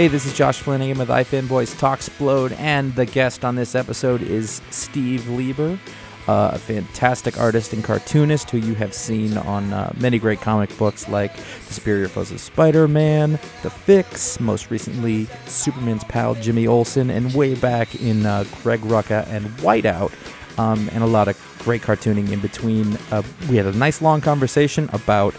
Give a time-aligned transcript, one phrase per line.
[0.00, 4.62] Hey, this is Josh Flanagan with iFanboys Talksplode, and the guest on this episode is
[4.70, 5.78] Steve Lieber,
[6.26, 10.74] uh, a fantastic artist and cartoonist who you have seen on uh, many great comic
[10.78, 16.66] books like The Superior Foes of Spider Man, The Fix, most recently Superman's pal Jimmy
[16.66, 20.14] Olsen, and way back in uh, Greg Rucka and Whiteout.
[20.58, 22.96] Um, and a lot of great cartooning in between.
[23.10, 25.34] Uh, we had a nice long conversation about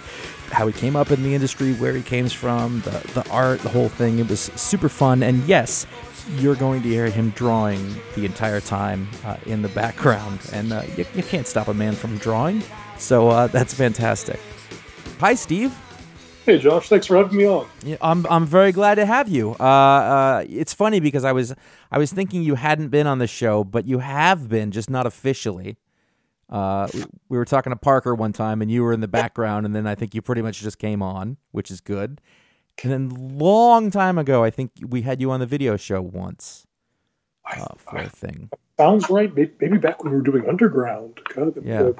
[0.51, 3.69] how he came up in the industry, where he came from, the, the art, the
[3.69, 4.19] whole thing.
[4.19, 5.23] It was super fun.
[5.23, 5.87] And yes,
[6.37, 10.39] you're going to hear him drawing the entire time uh, in the background.
[10.53, 12.63] And uh, you, you can't stop a man from drawing.
[12.97, 14.39] So uh, that's fantastic.
[15.19, 15.75] Hi, Steve.
[16.43, 17.67] Hey Josh, thanks for having me on.
[17.83, 19.55] Yeah, I'm I'm very glad to have you.
[19.59, 21.53] Uh, uh, it's funny because I was
[21.91, 25.05] I was thinking you hadn't been on the show, but you have been, just not
[25.05, 25.77] officially.
[26.51, 29.65] Uh, we- we were talking to Parker one time, and you were in the background,
[29.65, 32.19] and then I think you pretty much just came on, which is good.
[32.83, 36.65] And then long time ago, I think we had you on the video show once
[37.49, 38.49] uh, for a thing.
[38.77, 39.31] Sounds right.
[39.35, 41.19] Maybe back when we were doing Underground.
[41.35, 41.91] God, the- Yeah.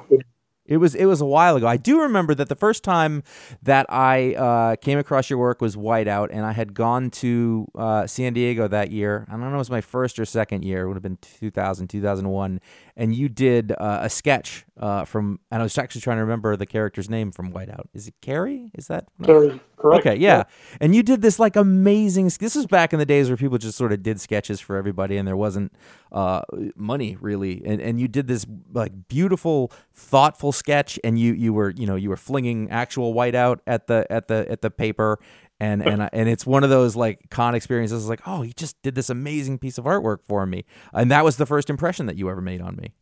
[0.64, 1.66] It was it was a while ago.
[1.66, 3.24] I do remember that the first time
[3.64, 8.06] that I uh, came across your work was Whiteout, and I had gone to uh,
[8.06, 9.26] San Diego that year.
[9.28, 10.84] I don't know if it was my first or second year.
[10.84, 12.60] It would have been 2000, 2001.
[12.96, 16.56] And you did uh, a sketch uh, from, and I was actually trying to remember
[16.56, 17.86] the character's name from Whiteout.
[17.94, 18.70] Is it Carrie?
[18.74, 19.06] Is that?
[19.18, 20.06] Very correct.
[20.06, 20.44] Okay, yeah.
[20.80, 22.30] And you did this like amazing.
[22.38, 25.16] This was back in the days where people just sort of did sketches for everybody,
[25.16, 25.72] and there wasn't
[26.10, 26.42] uh,
[26.76, 27.62] money really.
[27.64, 31.96] And and you did this like beautiful, thoughtful sketch, and you you were you know
[31.96, 35.18] you were flinging actual whiteout at the at the at the paper.
[35.62, 38.08] And and I- and it's one of those like con experiences.
[38.08, 41.36] Like, oh, he just did this amazing piece of artwork for me, and that was
[41.36, 42.92] the first impression that you ever made on me.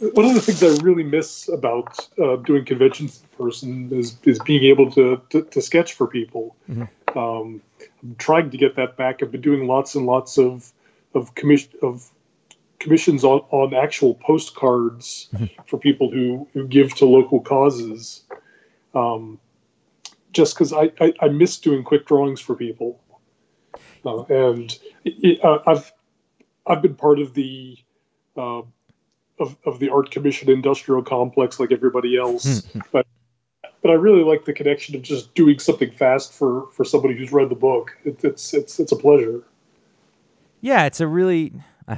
[0.00, 4.40] One of the things I really miss about uh, doing conventions in person is, is
[4.40, 6.56] being able to, to, to sketch for people.
[7.14, 7.62] Um,
[8.02, 9.22] I'm trying to get that back.
[9.22, 10.72] I've been doing lots and lots of
[11.14, 12.10] of commission of
[12.80, 15.28] commissions on, on actual postcards
[15.68, 18.24] for people who, who give to local causes.
[18.94, 19.38] Um,
[20.34, 23.00] just because I, I, I miss doing quick drawings for people,
[24.04, 25.92] uh, and it, uh, I've
[26.66, 27.78] I've been part of the
[28.36, 28.62] uh,
[29.38, 33.06] of, of the art commission industrial complex like everybody else, but
[33.82, 37.32] but I really like the connection of just doing something fast for for somebody who's
[37.32, 37.96] read the book.
[38.04, 39.42] It, it's it's it's a pleasure.
[40.60, 41.52] Yeah, it's a really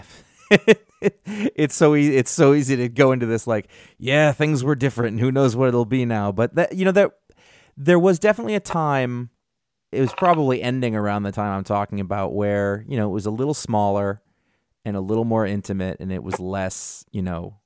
[1.00, 3.68] it's so easy it's so easy to go into this like,
[3.98, 6.32] yeah, things were different and who knows what it'll be now.
[6.32, 7.12] But that you know that
[7.76, 9.30] there was definitely a time
[9.92, 13.26] it was probably ending around the time I'm talking about where, you know, it was
[13.26, 14.20] a little smaller
[14.84, 17.58] and a little more intimate and it was less, you know,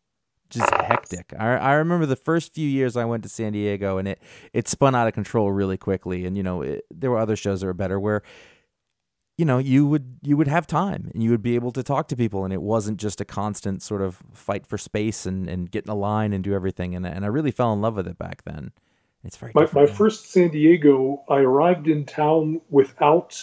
[0.48, 1.32] just hectic.
[1.38, 4.20] I I remember the first few years I went to San Diego and it
[4.52, 7.60] it spun out of control really quickly and you know, it, there were other shows
[7.60, 8.22] that were better where
[9.38, 12.08] you know you would you would have time and you would be able to talk
[12.08, 15.70] to people and it wasn't just a constant sort of fight for space and and
[15.70, 18.06] get in a line and do everything and and I really fell in love with
[18.08, 18.72] it back then.
[19.24, 19.86] It's very My, my now.
[19.86, 23.42] first San Diego, I arrived in town without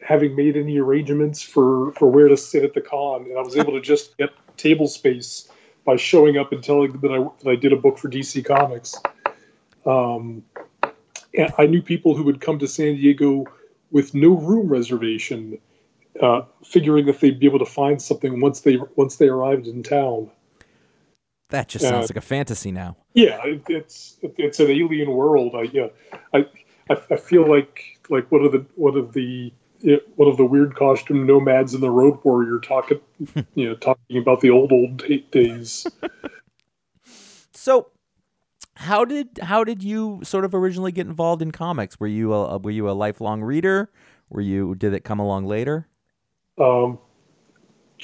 [0.00, 3.56] having made any arrangements for, for where to sit at the con, and I was
[3.56, 5.48] able to just get table space
[5.84, 8.44] by showing up and telling them that I, that I did a book for DC
[8.44, 8.94] Comics.
[9.86, 10.44] Um,
[11.36, 13.44] and I knew people who would come to San Diego
[13.90, 15.58] with no room reservation,
[16.20, 19.82] uh, figuring that they'd be able to find something once they once they arrived in
[19.82, 20.30] town.
[21.54, 22.96] That just sounds like a fantasy now.
[23.14, 25.54] Yeah, it, it's it's an alien world.
[25.54, 25.88] I yeah,
[26.32, 26.46] I,
[26.90, 29.52] I I feel like like one of the one of the
[30.16, 33.00] one of the weird costume nomads in the Road Warrior talking
[33.54, 35.86] you know talking about the old old days.
[37.56, 37.86] So
[38.76, 41.98] how did how did you sort of originally get involved in comics?
[41.98, 43.90] Were you a were you a lifelong reader?
[44.28, 45.88] Were you did it come along later?
[46.58, 46.98] Um,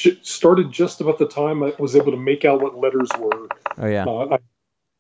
[0.01, 3.49] j- started just about the time I was able to make out what letters were.
[3.79, 4.05] Oh yeah.
[4.07, 4.39] Uh,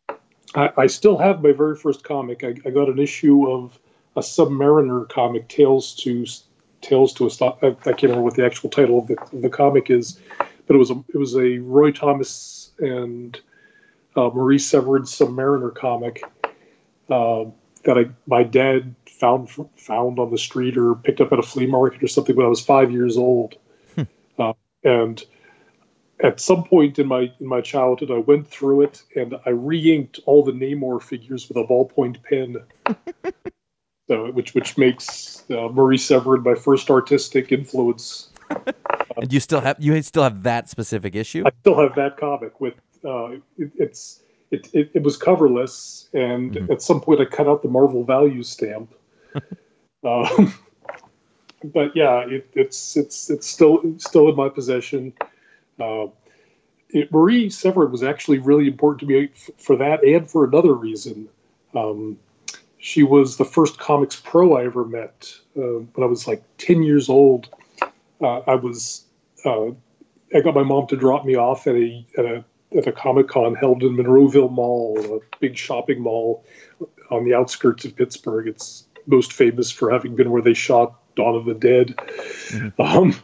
[0.08, 0.14] I,
[0.54, 2.44] I, I still have my very first comic.
[2.44, 3.78] I, I got an issue of
[4.16, 6.26] a Submariner comic, Tales to
[6.82, 7.58] Tales to Astonish.
[7.62, 10.18] I, I can't remember what the actual title of the, the comic is,
[10.66, 13.40] but it was a it was a Roy Thomas and
[14.16, 16.22] uh, Marie Severin Submariner comic
[17.08, 17.44] uh,
[17.84, 21.66] that I my dad found found on the street or picked up at a flea
[21.66, 23.56] market or something when I was five years old,
[24.84, 25.24] and
[26.22, 30.20] at some point in my in my childhood, I went through it and I re-inked
[30.26, 32.56] all the Namor figures with a ballpoint pen.
[34.08, 38.28] so, which which makes uh, Marie Severin my first artistic influence.
[39.16, 41.42] And you still have you still have that specific issue?
[41.46, 46.52] I still have that comic with uh, it, it's it, it, it was coverless, and
[46.52, 46.70] Mhm.
[46.70, 48.94] at some point I cut out the Marvel value stamp.
[50.04, 50.54] um,
[51.64, 55.12] but yeah, it, it's it's it's still still in my possession.
[55.78, 56.06] Uh,
[56.90, 60.74] it, Marie Severin was actually really important to me f- for that and for another
[60.74, 61.28] reason.
[61.74, 62.18] Um,
[62.78, 66.82] she was the first comics pro I ever met uh, when I was like ten
[66.82, 67.48] years old.
[68.20, 69.04] Uh, I was
[69.44, 69.70] uh,
[70.34, 72.44] I got my mom to drop me off at a at a
[72.76, 76.44] at a comic con held in Monroeville Mall, a big shopping mall
[77.10, 78.46] on the outskirts of Pittsburgh.
[78.46, 81.94] It's most famous for having been where they shot Dawn of the Dead.
[82.78, 83.14] Um,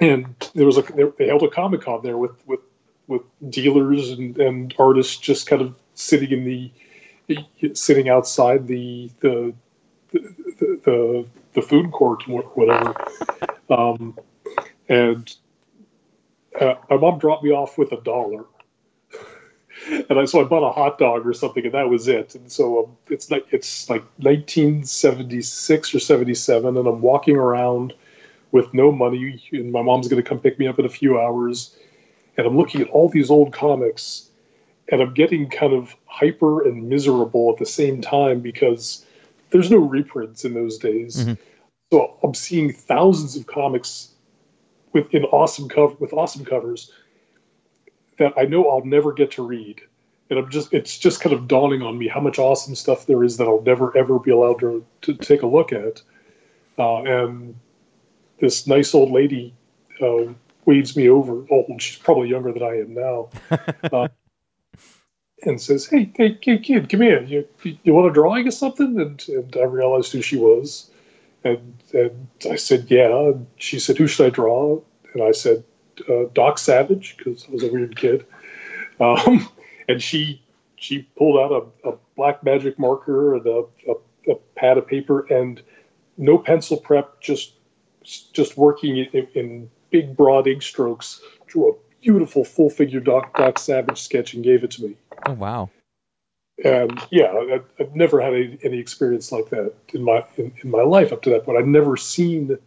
[0.00, 2.60] and there was a they held a comic con there with with
[3.06, 6.70] with dealers and, and artists just kind of sitting in the
[7.74, 9.54] sitting outside the the
[10.12, 12.94] the, the, the food court or whatever.
[13.68, 14.18] Um,
[14.88, 15.32] and
[16.60, 18.44] uh, my mom dropped me off with a dollar.
[19.88, 22.34] And I, so I bought a hot dog or something, and that was it.
[22.34, 27.94] And so um, it's like it's like 1976 or 77, and I'm walking around
[28.52, 31.18] with no money, and my mom's going to come pick me up in a few
[31.18, 31.76] hours.
[32.36, 34.28] And I'm looking at all these old comics,
[34.90, 39.04] and I'm getting kind of hyper and miserable at the same time because
[39.50, 41.24] there's no reprints in those days.
[41.24, 41.38] Mhm.
[41.92, 44.10] So I'm seeing thousands of comics
[44.92, 46.92] with in awesome cover with awesome covers
[48.20, 49.80] that I know I'll never get to read.
[50.28, 53.24] And I'm just it's just kind of dawning on me how much awesome stuff there
[53.24, 56.02] is that I'll never ever be allowed to, to take a look at.
[56.78, 57.56] Uh, and
[58.38, 59.54] this nice old lady
[60.00, 60.32] uh,
[60.66, 61.44] waves me over.
[61.50, 63.30] Old, she's probably younger than I am now.
[63.92, 64.08] uh,
[65.42, 67.22] and says, "Hey, hey, hey, kid, come here.
[67.22, 67.48] You,
[67.82, 70.90] you want a drawing or something?" And, and I realized who she was,
[71.42, 74.80] and and I said, "Yeah." And she said, "Who should I draw?"
[75.14, 75.64] And I said,
[76.08, 78.26] uh, "Doc Savage," because I was a weird kid.
[79.00, 79.48] Um,
[79.88, 80.42] and she
[80.76, 85.20] she pulled out a, a black magic marker and a, a, a pad of paper
[85.32, 85.62] and
[86.16, 87.54] no pencil prep, just
[88.02, 93.58] just working in, in big broad ink strokes, drew a beautiful full figure Doc Doc
[93.58, 94.96] Savage sketch and gave it to me.
[95.26, 95.70] Oh wow.
[96.62, 100.70] And yeah, I, I've never had any, any experience like that in my in, in
[100.70, 101.58] my life up to that point.
[101.58, 102.58] I'd never seen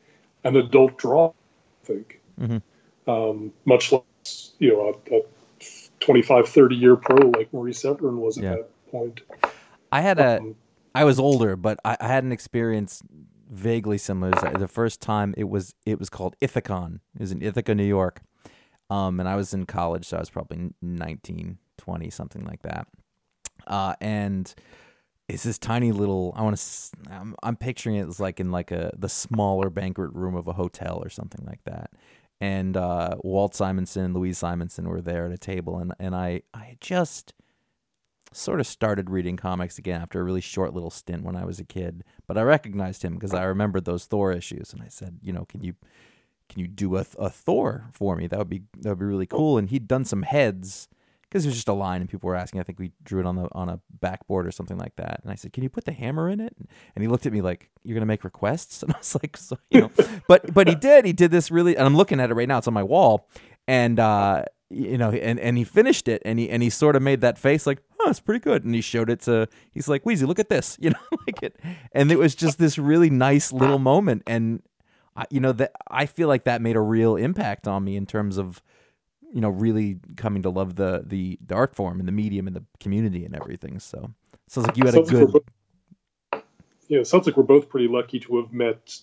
[0.43, 1.29] an adult draw.
[1.29, 2.61] I think, Mhm.
[3.07, 5.21] Um, much less you know a, a
[5.99, 8.49] 25, 30 year pro like Marie Severin was at Yeah.
[8.49, 9.21] that point.
[9.91, 10.55] I had a Um,
[10.95, 13.03] I was older, but I, I had an experience
[13.51, 14.31] vaguely similar.
[14.31, 16.97] Was The first time it was it was called Ithacon.
[17.15, 18.21] It was in Ithaca, New York.
[18.89, 22.87] Um, and I was in college, so I was probably 19, 20, something like that.
[23.67, 24.53] Uh, and
[25.29, 26.33] it's this tiny little.
[26.35, 26.63] I want to.
[27.11, 30.53] I'm, I'm picturing it as like in like a the smaller banquet room of a
[30.53, 31.91] hotel or something like that.
[32.43, 36.41] And uh, Walt Simonson and Louise Simonson were there at a table, and and I
[36.53, 37.33] I just
[38.33, 41.59] sort of started reading comics again after a really short little stint when I was
[41.59, 42.03] a kid.
[42.27, 45.45] But I recognized him because I remembered those Thor issues, and I said, you know,
[45.45, 45.75] can you
[46.49, 48.27] can you do a, a Thor for me?
[48.27, 49.57] That would be that would be really cool.
[49.57, 50.89] And he'd done some heads
[51.33, 52.59] because it was just a line, and people were asking.
[52.59, 55.21] I think we drew it on the on a backboard or something like that.
[55.23, 56.55] And I said, "Can you put the hammer in it?"
[56.95, 59.57] And he looked at me like, "You're gonna make requests?" And I was like, "So
[59.71, 59.91] you know,"
[60.27, 61.05] but but he did.
[61.05, 62.59] He did this really, and I'm looking at it right now.
[62.59, 63.27] It's on my wall,
[63.67, 67.01] and uh, you know, and and he finished it, and he and he sort of
[67.01, 69.49] made that face like, "Oh, it's pretty good." And he showed it to.
[69.71, 71.59] He's like, "Weezie, look at this," you know, like it,
[71.93, 74.61] and it was just this really nice little moment, and
[75.15, 78.05] I, you know that I feel like that made a real impact on me in
[78.05, 78.61] terms of
[79.33, 82.55] you know really coming to love the the, the art form and the medium and
[82.55, 83.79] the community and everything.
[83.79, 84.13] So
[84.47, 86.43] sounds like you had a sounds like we're good both-
[86.87, 88.95] yeah, it sounds like we're both pretty lucky to have met,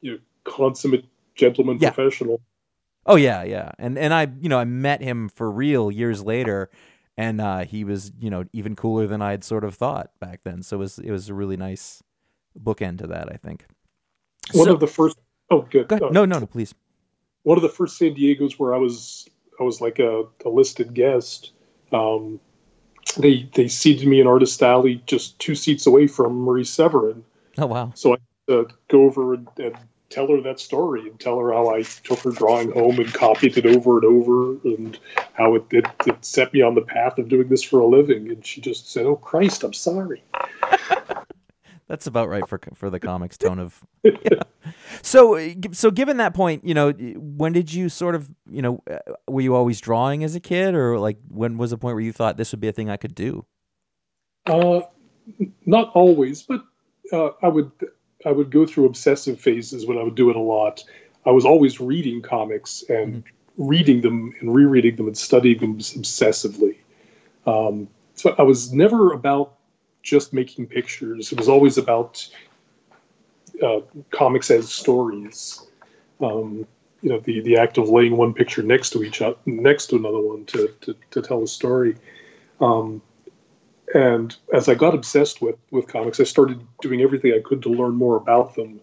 [0.00, 1.04] you know, consummate
[1.34, 1.90] gentleman Yeah.
[1.90, 2.40] professional.
[3.06, 3.72] Oh yeah, yeah.
[3.78, 6.70] And and I, you know, I met him for real years later
[7.16, 10.42] and uh he was, you know, even cooler than I had sort of thought back
[10.42, 10.62] then.
[10.62, 12.02] So it was it was a really nice
[12.58, 13.64] bookend to that, I think.
[14.52, 15.18] One So- of the first.
[15.50, 15.88] Oh, good.
[15.88, 16.02] Go ahead.
[16.08, 16.74] Uh, No, no, no, please.
[17.44, 19.26] one of the first San Diego's where I was
[19.60, 21.52] I was like a, a listed guest.
[21.92, 22.40] Um,
[23.16, 27.24] they they seated me in Artist Alley, just two seats away from Marie Severin.
[27.56, 27.92] Oh wow.
[27.94, 29.76] So I uh, go over and, and
[30.10, 33.58] tell her that story and tell her how I took her drawing home and copied
[33.58, 34.98] it over and over and
[35.34, 38.28] how it, it, it set me on the path of doing this for a living.
[38.30, 40.22] And she just said, "Oh Christ, I'm sorry."
[41.88, 43.82] That's about right for for the comics tone of.
[44.04, 44.42] Yeah.
[45.02, 48.98] So so given that point, you know, when did you sort of, you know, uh,
[49.26, 52.12] were you always drawing as a kid, or like when was the point where you
[52.12, 53.44] thought this would be a thing I could do?
[54.46, 54.80] Uh,
[55.66, 56.64] not always, but
[57.12, 57.70] uh, I would
[58.24, 60.84] I would go through obsessive phases when I would do it a lot.
[61.24, 63.24] I was always reading comics and
[63.56, 66.76] reading them and rereading them and studying them obsessively.
[67.46, 69.57] Um, so I was never about
[70.08, 71.32] just making pictures.
[71.32, 72.26] It was always about
[73.62, 75.66] uh, comics as stories.
[76.20, 76.66] Um,
[77.02, 79.96] you know, the, the act of laying one picture next to each other, next to
[79.96, 81.96] another one to, to, to tell a story.
[82.60, 83.02] Um,
[83.94, 87.70] and as I got obsessed with with comics, I started doing everything I could to
[87.70, 88.80] learn more about them.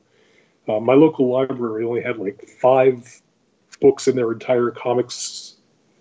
[0.67, 3.21] Uh, my local library only had like five
[3.81, 5.55] books in their entire comics,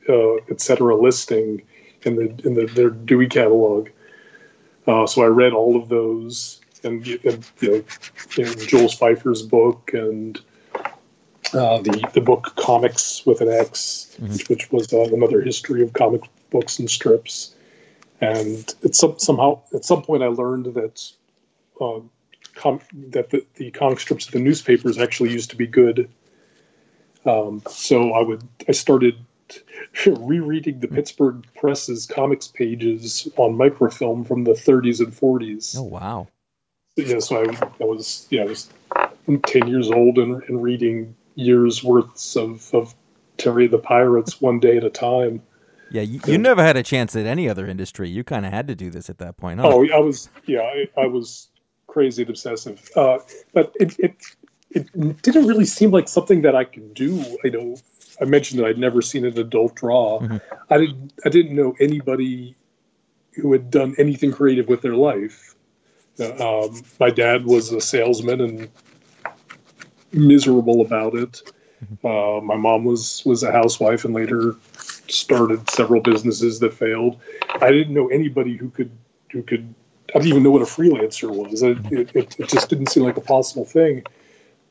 [0.09, 0.97] uh, etc.
[0.97, 1.63] listing
[2.03, 3.89] in the in the, their Dewey catalog.
[4.87, 7.85] Uh, so I read all of those, and, and you
[8.37, 10.41] know, Jules Feiffer's book and
[11.55, 15.93] uh, the the book Comics with an X, which, which was uh, another history of
[15.93, 17.55] comic books and strips
[18.21, 21.13] and it's some, somehow at some point I learned that
[21.81, 22.01] uh,
[22.55, 26.11] com- that the, the comic strips of the newspapers actually used to be good.
[27.27, 29.17] Um, so I would I started
[30.07, 35.77] rereading the Pittsburgh Press's comics pages on microfilm from the 30s and 40s.
[35.79, 36.29] Oh wow.
[36.97, 38.71] Yeah, so I, I was yeah I was
[39.27, 42.95] 10 years old and, and reading years worths of, of
[43.37, 45.43] Terry the Pirates one day at a time.
[45.91, 48.09] Yeah, you, you never had a chance at any other industry.
[48.09, 49.61] You kind of had to do this at that point.
[49.61, 49.69] Huh?
[49.69, 51.49] Oh, I was yeah, I, I was
[51.87, 52.89] crazy and obsessive.
[52.97, 53.19] Uh,
[53.53, 54.17] but it, it
[54.71, 57.25] it didn't really seem like something that I could do.
[57.45, 57.77] You know,
[58.21, 60.21] I mentioned that I'd never seen an adult draw.
[60.71, 62.55] I didn't I didn't know anybody
[63.33, 65.55] who had done anything creative with their life.
[66.21, 68.69] Uh, Um, my dad was a salesman and
[70.13, 71.43] miserable about it.
[72.05, 74.55] Uh, my mom was was a housewife and later
[75.09, 77.21] started several businesses that failed.
[77.61, 78.91] I didn't know anybody who could
[79.31, 79.75] who could.
[80.15, 81.63] I didn't even know what a freelancer was.
[81.63, 84.05] It, it, it, it just didn't seem like a possible thing.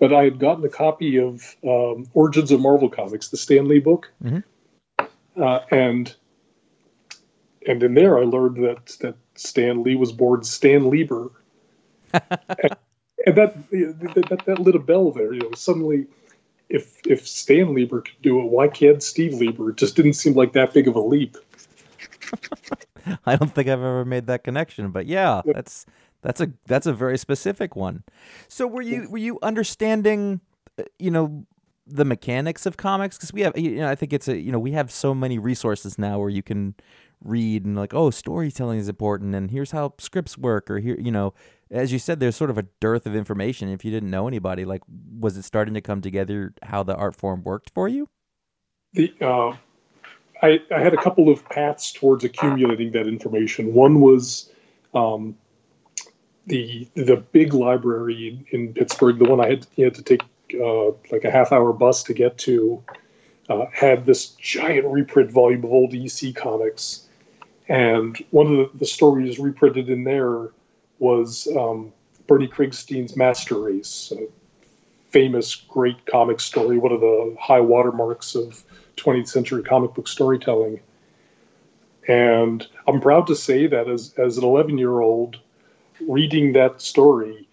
[0.04, 3.80] But I had gotten a copy of um, Origins of Marvel Comics, the Stan Lee
[3.80, 4.44] book, Mhm.
[5.38, 6.14] uh, and
[7.66, 11.32] and in there I learned that that Stan Lee was born Stan Lieber,
[12.14, 12.76] and,
[13.26, 15.32] and that, that that that lit a bell there.
[15.34, 16.08] You know, suddenly,
[16.68, 19.70] if if Stan Lieber could do it, why can't Steve Lieber?
[19.70, 21.38] It just didn't seem like that big of a leap.
[23.26, 25.56] I don't think I've ever made that connection, but yeah, Yep.
[25.56, 25.86] that's
[26.24, 28.04] that's a that's a very specific one.
[28.48, 30.42] So were you were you understanding,
[30.80, 31.46] uh, you know,
[31.86, 33.18] the mechanics of comics?
[33.18, 35.38] Because we have, you know, I think it's a you know we have so many
[35.38, 36.76] resources now where you can
[37.24, 41.12] read and like, oh, storytelling is important, and here's how scripts work, or here, you
[41.12, 41.34] know,
[41.70, 43.70] as you said, there's sort of a dearth of information.
[43.70, 44.82] If you didn't know anybody, like,
[45.20, 48.10] was it starting to come together how the art form worked for you?
[48.94, 49.56] the uh,
[50.42, 53.74] I, I had a couple of paths towards accumulating that information.
[53.74, 54.52] One was
[54.94, 55.36] um,
[56.48, 60.24] the the big library in, Pittsburgh, the one I had, had to take
[60.54, 62.84] uh, like a half hour bus to get to,
[63.50, 67.08] uh, had this giant reprint volume of old EC comics,
[67.70, 70.50] and one of the, the stories reprinted in there
[71.00, 71.92] was um,
[72.28, 74.28] Bernie Krigstein's Master Race, a
[75.10, 78.64] famous great comic story, one of the high watermarks of
[78.98, 80.80] 20th century comic book storytelling.
[82.08, 85.40] And I'm proud to say that as, as an 11 year old
[86.02, 87.48] reading that story,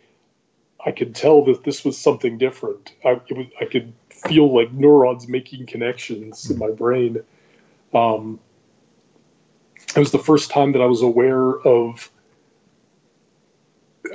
[0.85, 2.93] I could tell that this was something different.
[3.05, 7.23] I, was, I could feel like neurons making connections in my brain.
[7.93, 8.41] Um,
[9.95, 12.11] it was the first time that I was aware of.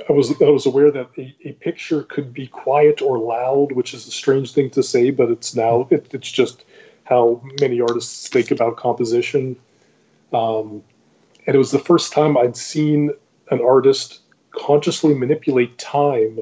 [0.08, 3.94] I was I was aware that a, a picture could be quiet or loud, which
[3.94, 6.64] is a strange thing to say, but it's now it, it's just
[7.04, 9.56] how many artists think about composition.
[10.32, 10.82] Um,
[11.46, 13.10] and it was the first time I'd seen
[13.50, 16.40] an artist consciously manipulate time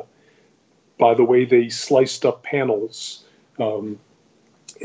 [0.98, 3.24] by the way they sliced up panels.
[3.58, 3.98] Um,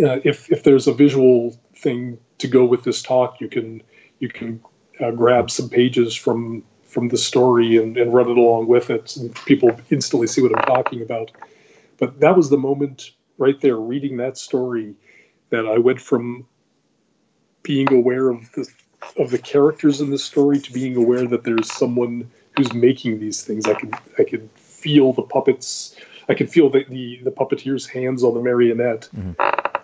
[0.03, 3.81] uh, if if there's a visual thing to go with this talk, you can
[4.19, 4.61] you can
[4.99, 9.15] uh, grab some pages from from the story and, and run it along with it,
[9.15, 11.31] and people instantly see what I'm talking about.
[11.97, 14.95] But that was the moment right there, reading that story,
[15.49, 16.45] that I went from
[17.61, 18.67] being aware of the
[19.17, 23.43] of the characters in the story to being aware that there's someone who's making these
[23.43, 23.65] things.
[23.65, 25.95] I could I could feel the puppets.
[26.27, 29.09] I could feel the the, the puppeteer's hands on the marionette.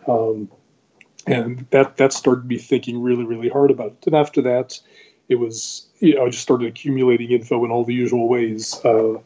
[0.07, 0.49] Um,
[1.27, 4.07] and that that started me thinking really really hard about it.
[4.07, 4.79] And after that,
[5.29, 8.79] it was you know I just started accumulating info in all the usual ways.
[8.83, 9.19] Uh,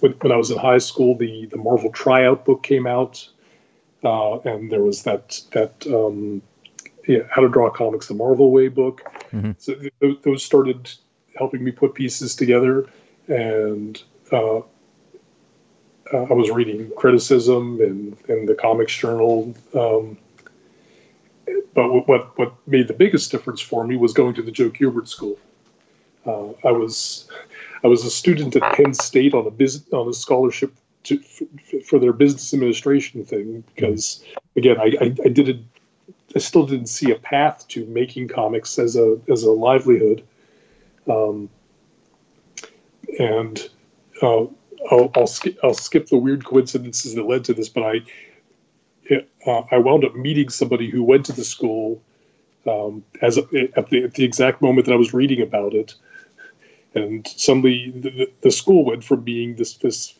[0.00, 3.28] when, when I was in high school, the the Marvel tryout book came out,
[4.04, 6.42] uh, and there was that that um,
[7.06, 9.02] yeah, How to Draw Comics the Marvel Way book.
[9.32, 9.54] Mhm.
[9.58, 10.90] So th- th- those started
[11.36, 12.86] helping me put pieces together,
[13.28, 14.62] and uh, uh,
[16.12, 19.54] I was reading criticism and, and the Comics Journal.
[19.74, 20.18] Um,
[21.74, 24.70] but what, what what made the biggest difference for me was going to the Joe
[24.70, 25.38] Kubert School.
[26.24, 27.28] Uh, I was
[27.84, 30.72] I was a student at Penn State on a business on a scholarship
[31.04, 34.24] to, f- for their business administration thing because
[34.56, 35.64] again I, I, I did
[36.36, 40.22] I still didn't see a path to making comics as a as a livelihood.
[41.08, 41.48] Um,
[43.18, 43.58] and
[44.20, 44.44] uh,
[44.90, 47.94] I'll I'll, sk- I'll skip the weird coincidences that led to this, but I
[49.04, 52.02] it, uh, I wound up meeting somebody who went to the school
[52.66, 53.42] um, as a,
[53.74, 55.94] at the at the exact moment that I was reading about it,
[56.94, 60.12] and suddenly the, the- school went from being this this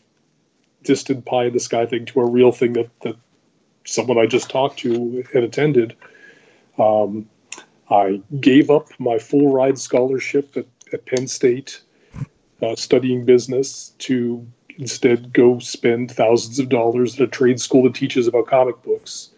[0.81, 3.17] distant pie in the sky thing to a real thing that that
[3.87, 5.95] someone I just talked to had attended.
[6.77, 7.27] Um,
[7.89, 11.81] I gave up my full ride scholarship at, at Penn State,
[12.61, 14.45] uh, studying business, to
[14.77, 19.29] instead go spend thousands of dollars at a trade school that teaches about comic books.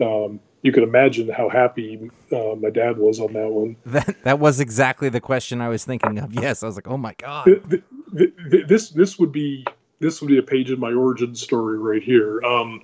[0.00, 3.76] Um, you can imagine how happy uh, my dad was on that one.
[3.86, 6.34] That that was exactly the question I was thinking of.
[6.34, 7.44] Yes, I was like, oh my god.
[7.44, 7.82] Th- th-
[8.16, 9.64] th- th- this this would be
[10.00, 12.42] this would be a page in my origin story right here.
[12.42, 12.82] Um,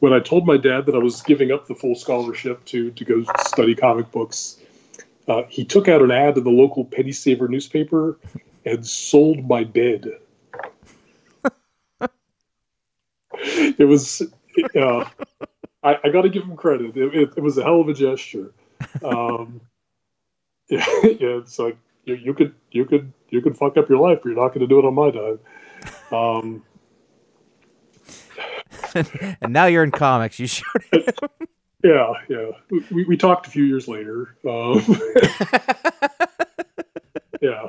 [0.00, 3.04] when I told my dad that I was giving up the full scholarship to to
[3.04, 4.58] go study comic books,
[5.26, 8.18] uh, he took out an ad in the local penny saver newspaper
[8.64, 10.08] and sold my bed.
[13.32, 14.22] it was,
[14.76, 15.04] uh,
[15.82, 16.96] I, I got to give him credit.
[16.96, 18.52] It, it, it was a hell of a gesture.
[19.02, 19.60] Um,
[20.68, 24.20] yeah, yeah, it's like you, you could you could you could fuck up your life,
[24.22, 25.38] but you're not going to do it on my dime.
[26.10, 26.62] Um,
[29.40, 30.38] and now you're in comics.
[30.38, 31.18] You showed it.
[31.84, 32.50] yeah, yeah.
[32.90, 34.36] We, we talked a few years later.
[34.48, 34.82] Um,
[37.40, 37.68] yeah.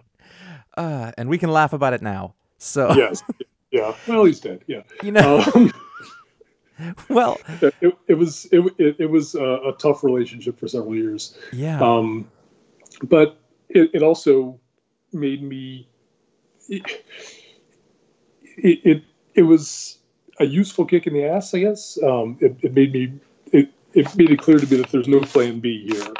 [0.77, 2.33] Uh, and we can laugh about it now.
[2.57, 3.23] So Yes.
[3.71, 3.93] Yeah.
[4.07, 4.63] Well, he's dead.
[4.67, 4.81] Yeah.
[5.03, 5.71] you know, Um,
[7.09, 7.37] well,
[7.81, 11.37] it, it was it, it, was a, a tough relationship for several years.
[11.51, 12.29] yeah, Um,
[13.03, 13.37] but
[13.67, 14.59] it, it also
[15.11, 15.87] made me.
[16.69, 16.83] It,
[18.57, 19.03] it
[19.35, 19.98] it was
[20.39, 21.97] a useful kick in the ass, I guess.
[22.01, 23.13] Um, it, it made me
[23.51, 26.13] it, it made it clear to me that there's no plan B here.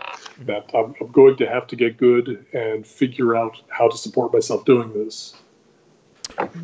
[0.45, 4.33] That I'm, I'm going to have to get good and figure out how to support
[4.33, 5.33] myself doing this.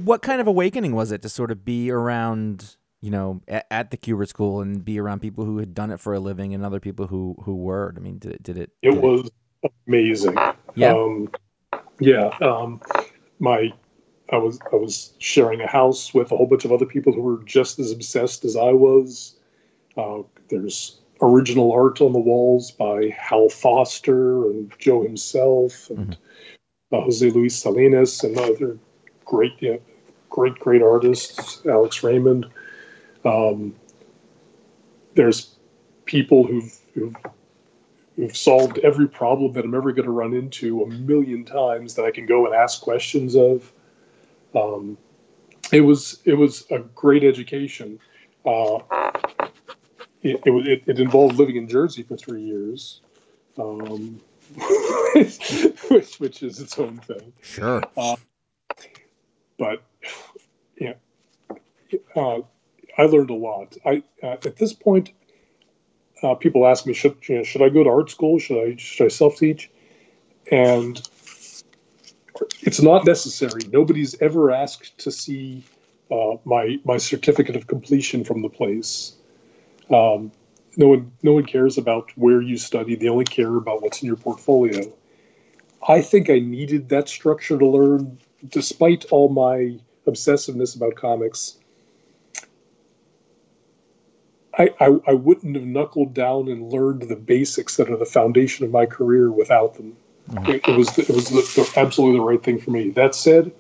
[0.04, 3.92] what kind of awakening was it to sort of be around, you know, at, at
[3.92, 6.66] the Kubert School and be around people who had done it for a living and
[6.66, 7.94] other people who who were?
[7.96, 8.44] I mean, did it?
[8.44, 8.72] Did it?
[8.82, 9.30] It did was
[9.88, 10.38] amazing.
[10.76, 10.94] Yeah.
[10.94, 11.30] Um,
[12.00, 12.28] yeah.
[12.42, 12.82] Um,
[13.40, 13.74] my,
[14.32, 17.22] I was I was sharing a house with a whole bunch of other people who
[17.22, 19.36] were just as obsessed as I was.
[19.96, 26.18] Uh, there's original art on the walls by Hal Foster and Joe himself and
[26.92, 28.78] uh, Jose Luis Salinas and other
[29.24, 29.78] great, yeah,
[30.30, 31.66] great, great artists.
[31.66, 32.46] Alex Raymond.
[33.24, 33.76] Um,
[35.16, 35.56] there's
[36.06, 37.16] people who've, who've
[38.16, 42.06] who've solved every problem that I'm ever going to run into a million times that
[42.06, 43.74] I can go and ask questions of.
[44.56, 44.98] Um,
[45.72, 48.00] it was it was a great education.
[48.46, 48.80] Uh,
[50.22, 53.02] it, it, it, involved living in Jersey for three years,
[53.58, 54.20] um,
[55.16, 57.82] which, which is its own thing Sure.
[59.58, 59.84] but
[60.80, 60.94] yeah,
[62.16, 62.40] uh,
[62.98, 63.76] I learned a lot.
[63.86, 65.12] I uh, at this point,
[66.24, 68.40] uh, people ask me, should you know, should I go to art school?
[68.40, 69.70] Should I should I self teach?
[70.52, 71.02] And
[72.62, 73.62] it's not necessary.
[73.72, 75.64] Nobody's ever asked to see
[76.12, 79.16] uh, my my certificate of completion from the place.
[79.90, 80.32] Um,
[80.78, 82.96] no one no one cares about where you study.
[82.96, 84.92] They only care about what's in your portfolio.
[85.88, 88.18] I think I needed that structure to learn
[88.50, 91.58] despite all my obsessiveness about comics,
[94.58, 98.66] I, I, I wouldn't have knuckled down and learned the basics that are the foundation
[98.66, 99.98] of my career without them.
[100.48, 102.90] It, it was it was the, the, absolutely the right thing for me.
[102.90, 103.52] That said,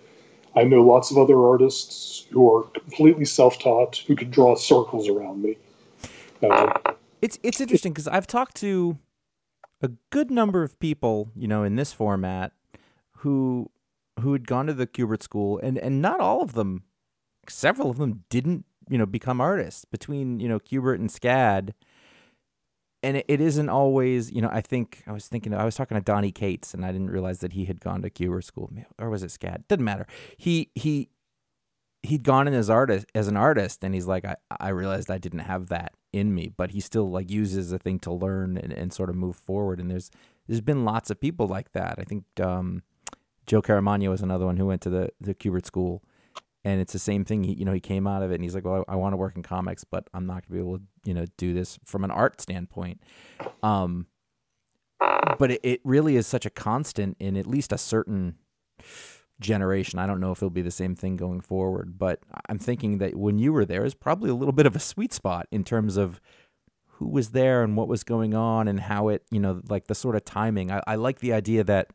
[0.56, 5.44] I know lots of other artists who are completely self-taught who can draw circles around
[5.44, 5.58] me.
[6.42, 6.74] Uh,
[7.22, 8.98] It's it's interesting because I've talked to
[9.82, 12.52] a good number of people, you know, in this format,
[13.18, 13.70] who
[14.20, 16.84] who had gone to the Kubert School, and and not all of them,
[17.48, 19.86] several of them didn't, you know, become artists.
[19.86, 21.74] Between you know Kubert and SCAD,
[23.06, 24.50] and it, isn't always, you know.
[24.52, 27.40] I think I was thinking I was talking to Donny Cates, and I didn't realize
[27.40, 29.68] that he had gone to Kubert School, or was it SCAD?
[29.68, 30.08] Didn't matter.
[30.38, 31.10] He he
[32.02, 35.18] he'd gone in as artist as an artist and he's like I, I realized I
[35.18, 38.72] didn't have that in me but he still like uses a thing to learn and,
[38.72, 40.12] and sort of move forward and there's
[40.48, 42.84] there's been lots of people like that I think um,
[43.48, 46.04] Joe Caramagno is another one who went to the the Kubert school
[46.66, 48.56] and it's the same thing he you know he came out of it and he's
[48.56, 50.60] like well I, I want to work in comics but I'm not going to be
[50.60, 53.00] able to you know do this from an art standpoint
[53.64, 54.08] um
[55.40, 58.36] but it, it really is such a constant in at least a certain
[59.40, 60.00] generation.
[60.00, 63.16] I don't know if it'll be the same thing going forward, but I'm thinking that
[63.16, 65.98] when you were there is probably a little bit of a sweet spot in terms
[65.98, 66.22] of
[66.86, 69.96] who was there and what was going on and how it, you know, like the
[69.96, 70.72] sort of timing.
[70.72, 71.90] I, I like the idea that,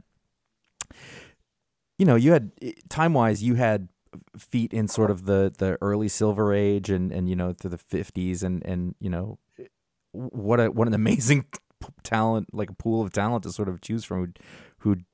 [1.99, 2.53] you know, you had
[2.91, 3.89] time wise, you had
[4.37, 7.79] feet in sort of the the early silver age and and you know through the
[7.79, 9.39] 50s and and you know
[10.13, 11.45] what a what an amazing
[12.03, 14.39] talent like a pool of talent to sort of choose from who'd,
[14.79, 15.05] who'd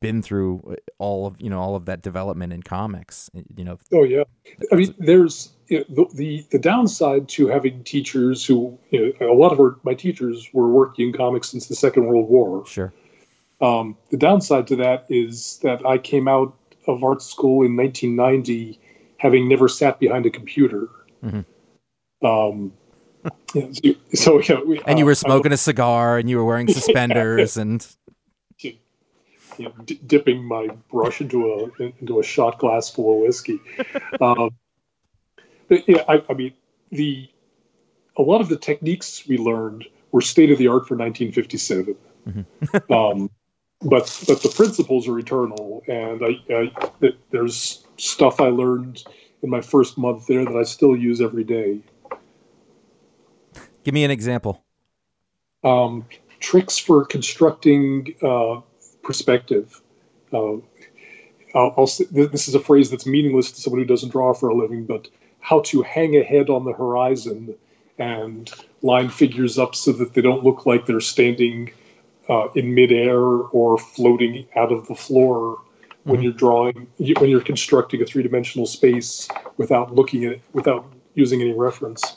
[0.00, 3.78] been through all of you know all of that development in comics you know.
[3.92, 4.24] Oh yeah,
[4.72, 9.30] I mean, there's you know, the, the the downside to having teachers who you know,
[9.30, 12.66] a lot of our, my teachers were working in comics since the Second World War.
[12.66, 12.92] sure.
[13.60, 16.54] Um, the downside to that is that I came out
[16.86, 18.78] of art school in 1990,
[19.18, 20.88] having never sat behind a computer.
[21.24, 21.44] Mhm.
[22.22, 22.72] Um,
[24.12, 26.68] so, so yeah, we, and you uh, were smoking a cigar and you were wearing
[26.72, 27.86] suspenders and
[29.58, 33.60] you know, d- dipping my brush into a into a shot glass full of whiskey.
[34.20, 34.50] um,
[35.68, 36.52] but yeah, I, I mean
[36.90, 37.28] the
[38.16, 41.96] a lot of the techniques we learned were state of the art for 1957.
[42.90, 43.30] um,
[43.84, 49.04] but but the principles are eternal, and I, I th- there's stuff I learned
[49.42, 51.80] in my first month there that I still use every day.
[53.84, 54.64] Give me an example.
[55.62, 56.06] Um,
[56.40, 58.60] tricks for constructing uh,
[59.02, 59.80] perspective.
[60.32, 60.54] Uh,
[61.54, 64.54] I'll, I'll, this is a phrase that's meaningless to someone who doesn't draw for a
[64.54, 65.08] living, but
[65.40, 67.54] how to hang a head on the horizon
[67.98, 68.50] and
[68.82, 71.70] line figures up so that they don't look like they're standing
[72.28, 75.58] uh, in midair or floating out of the floor
[76.04, 81.40] when you're drawing, when you're constructing a three-dimensional space without looking at it, without using
[81.40, 82.16] any reference.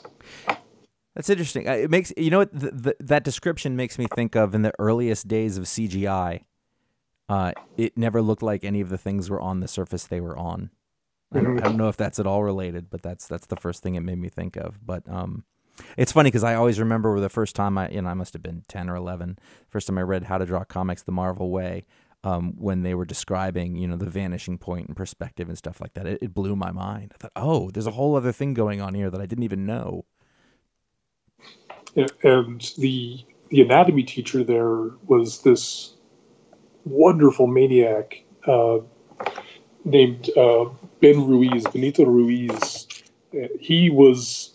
[1.14, 1.68] That's interesting.
[1.68, 4.62] Uh, It makes you know what th th that description makes me think of in
[4.62, 6.44] the earliest days of CGI.
[7.28, 10.38] Uh, it never looked like any of the things were on the surface they were
[10.38, 10.70] on.
[11.32, 13.82] I don't, I don't know if that's at all related, but that's that's the first
[13.82, 14.78] thing it made me think of.
[14.84, 15.44] But um,
[15.96, 18.42] it's funny because I always remember the first time I you know I must have
[18.42, 19.38] been ten or eleven.
[19.68, 21.84] First time I read How to Draw Comics the Marvel Way.
[22.24, 25.94] Um, when they were describing, you know, the vanishing point and perspective and stuff like
[25.94, 27.12] that, it, it blew my mind.
[27.14, 29.66] I thought, oh, there's a whole other thing going on here that I didn't even
[29.66, 30.04] know.
[32.24, 35.94] and the the anatomy teacher there was this
[36.84, 38.78] wonderful maniac uh,
[39.84, 40.66] named uh,
[41.00, 42.86] Ben Ruiz, Benito Ruiz.
[43.60, 44.50] He was,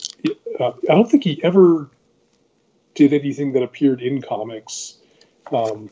[0.59, 1.89] uh, I don't think he ever
[2.95, 4.97] did anything that appeared in comics,
[5.51, 5.89] um,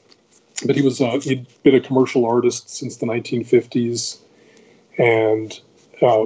[0.65, 4.19] but he was uh, he'd been a commercial artist since the 1950s,
[4.97, 5.59] and
[6.01, 6.25] uh,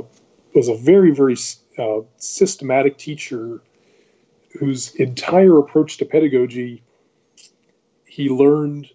[0.54, 1.38] was a very very
[1.78, 3.62] uh, systematic teacher
[4.60, 6.82] whose entire approach to pedagogy
[8.16, 8.90] he learned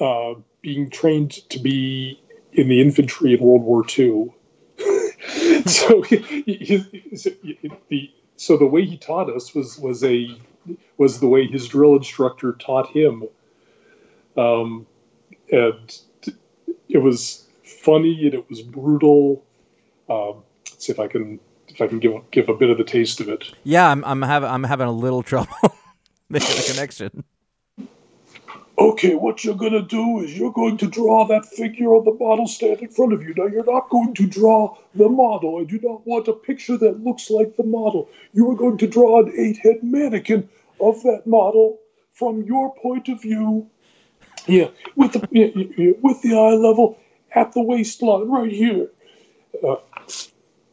[0.00, 2.20] uh, being trained to be
[2.52, 4.32] in the infantry in World War II.
[5.66, 10.36] so he, he, he- the so the way he taught us was was a
[10.96, 13.24] was the way his drill instructor taught him,
[14.36, 14.86] um,
[15.50, 16.00] and
[16.88, 19.44] it was funny and it was brutal.
[20.08, 22.84] Um, let's see if I can if I can give give a bit of the
[22.84, 23.52] taste of it.
[23.64, 25.54] Yeah, I'm I'm having I'm having a little trouble
[26.28, 27.24] making a connection.
[28.76, 32.46] Okay, what you're gonna do is you're going to draw that figure on the model
[32.46, 33.32] stand in front of you.
[33.36, 35.58] Now, you're not going to draw the model.
[35.60, 38.08] I do not want a picture that looks like the model.
[38.32, 40.48] You are going to draw an eight head mannequin
[40.80, 41.78] of that model
[42.12, 43.70] from your point of view.
[44.46, 46.98] Yeah, with the with the eye level
[47.32, 48.90] at the waistline right here.
[49.62, 49.76] Uh,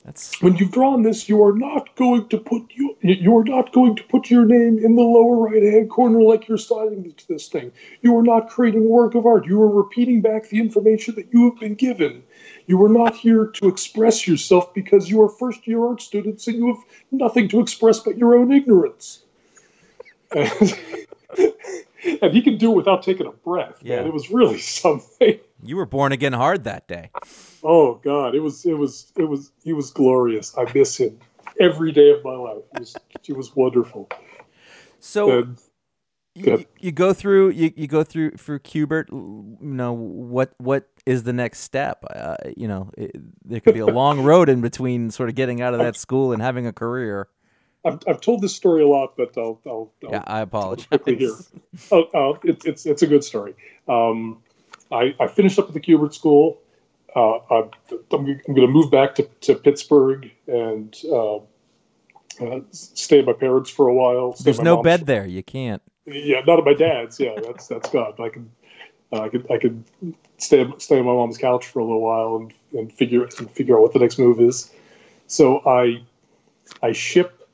[0.04, 3.72] That's When you've drawn this, you are not going to put you you are not
[3.72, 7.28] going to put your name in the lower right hand corner like you're signing to
[7.28, 7.72] this thing.
[8.02, 9.46] You are not creating a work of art.
[9.46, 12.24] You are repeating back the information that you have been given.
[12.66, 16.58] You are not here to express yourself because you are first year art students and
[16.58, 19.24] you have nothing to express but your own ignorance.
[20.34, 21.54] And,
[22.22, 23.78] and he can do it without taking a breath.
[23.82, 23.98] Yeah.
[23.98, 24.08] Man.
[24.08, 25.40] It was really something.
[25.64, 27.12] You were born again hard that day.
[27.64, 30.58] Oh God, it was it was it was he was glorious.
[30.58, 31.20] I miss him
[31.60, 32.64] every day of my life.
[32.74, 34.10] He was, he was wonderful.
[35.00, 35.58] So And
[36.34, 39.10] you, you go through you, you go through for Kubert.
[39.12, 42.04] You know what what is the next step?
[42.10, 43.12] Uh, you know it,
[43.44, 46.32] there could be a long road in between sort of getting out of that school
[46.32, 47.28] and having a career.
[47.84, 50.88] I've, I've told this story a lot, but I'll I'll, I'll Yeah, I apologize.
[50.88, 51.36] quickly here.
[51.92, 53.54] Oh, oh, it's it's it's a good story.
[53.88, 54.42] Um,
[54.92, 56.60] I, I finished up at the Kubert School.
[57.16, 57.70] Uh, I'm,
[58.12, 63.70] I'm going to move back to, to Pittsburgh and uh, uh, stay at my parents
[63.70, 64.34] for a while.
[64.44, 65.26] There's no bed there.
[65.26, 65.82] You can't.
[66.06, 67.20] Yeah, not at my dad's.
[67.20, 68.14] Yeah, that's that's gone.
[68.20, 68.52] I can,
[69.14, 69.84] uh, I could, I could
[70.38, 73.76] stay stay on my mom's couch for a little while and, and figure and figure
[73.76, 74.72] out what the next move is.
[75.28, 76.04] So I,
[76.82, 77.48] I ship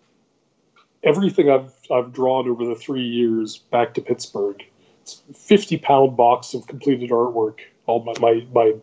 [1.03, 4.63] everything I've I've drawn over the three years back to Pittsburgh.
[5.07, 7.59] It's a fifty pound box of completed artwork.
[7.85, 8.73] All my my my,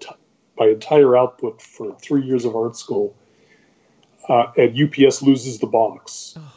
[0.59, 3.15] my entire output for three years of art school.
[4.27, 6.39] Uh, and UPS loses the box.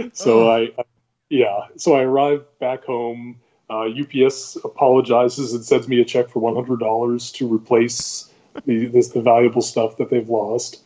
[0.12, 0.84] so I, I-
[1.28, 3.40] yeah, so I arrive back home.
[3.68, 8.30] Uh, UPS apologizes and sends me a check for one hundred dollars to replace
[8.66, 10.80] the this, the valuable stuff that they've lost.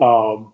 [0.00, 0.52] Um,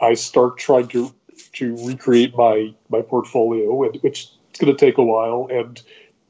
[0.00, 1.12] I start trying to
[1.54, 5.48] to recreate my my portfolio, and, which is going to take a while.
[5.50, 5.80] And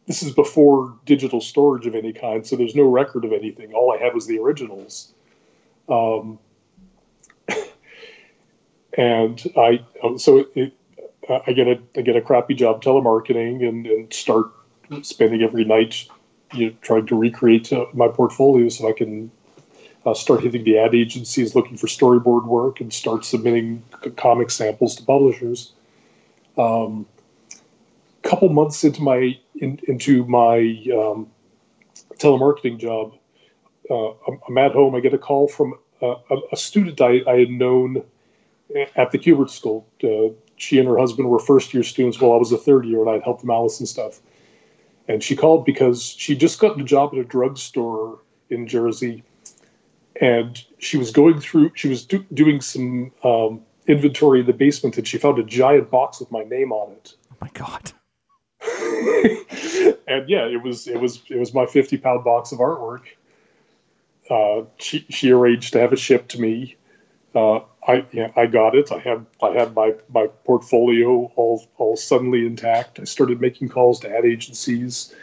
[0.07, 3.73] this is before digital storage of any kind, so there's no record of anything.
[3.73, 5.13] All I had was the originals.
[5.89, 6.39] Um,
[8.99, 10.73] and I um, so it, it,
[11.47, 14.53] I get a I get a crappy job telemarketing and, and start
[15.03, 16.07] spending every night
[16.53, 19.31] you know, trying to recreate uh, my portfolio so I can
[20.07, 24.51] uh, start hitting the ad agencies looking for storyboard work and start submitting c- comic
[24.51, 25.73] samples to publishers.
[26.59, 27.07] Um,
[28.23, 30.59] couple months into my in, into my
[30.93, 31.31] um,
[32.17, 33.15] telemarketing job,
[33.91, 34.11] uh,
[34.49, 34.95] I'm, at home.
[34.95, 36.15] I get a call from a,
[36.53, 38.03] a student I, I had known
[38.97, 39.87] at the Kubert School.
[40.03, 43.01] Uh, she and her husband were first year students while I was a third year,
[43.01, 44.21] and I'd helped them out with stuff.
[45.07, 49.23] And she called because she just got a job at a drugstore in Jersey,
[50.21, 51.73] and she was going through.
[51.75, 55.91] She was do, doing some um, inventory in the basement, and she found a giant
[55.91, 57.15] box with my name on it.
[57.33, 57.93] Oh my god.
[60.09, 63.03] and yeah, it was it was it was my fifty pound box of artwork.
[64.31, 66.77] Uh, she she arranged to have it shipped to me.
[67.35, 68.93] Uh, I yeah, I got it.
[68.93, 73.01] I had I had my my portfolio all all suddenly intact.
[73.01, 75.15] I started making calls to ad agencies,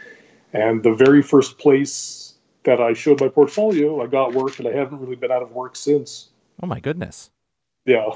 [0.52, 2.21] and the very first place
[2.64, 5.52] that I showed my portfolio, I got work, and I haven't really been out of
[5.52, 6.28] work since.
[6.62, 7.30] Oh my goodness.
[7.84, 8.10] Yeah.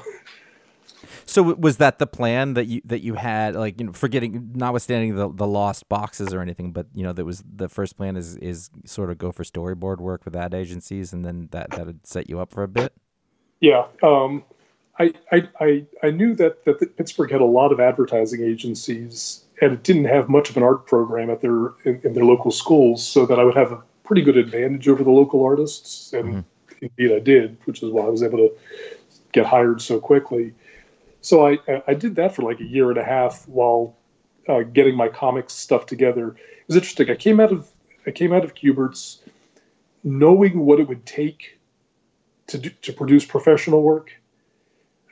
[1.25, 5.15] So was that the plan that you that you had like you know forgetting notwithstanding
[5.15, 8.35] the the lost boxes or anything but you know that was the first plan is
[8.37, 12.07] is sort of go for storyboard work with ad agencies and then that that would
[12.07, 12.93] set you up for a bit.
[13.59, 14.43] Yeah, um,
[14.99, 19.73] I, I, I, I knew that, that Pittsburgh had a lot of advertising agencies, and
[19.73, 23.05] it didn't have much of an art program at their in, in their local schools,
[23.05, 26.45] so that I would have a pretty good advantage over the local artists, and
[26.81, 28.55] indeed I did, which is why I was able to
[29.33, 30.53] get hired so quickly.
[31.21, 33.97] So I, I did that for like a year and a half while
[34.47, 36.29] uh, getting my comics stuff together.
[36.29, 37.09] It was interesting.
[37.09, 37.69] I came out of
[38.05, 39.19] I came out of Kubert's
[40.05, 41.59] knowing what it would take
[42.47, 44.11] to do, to produce professional work,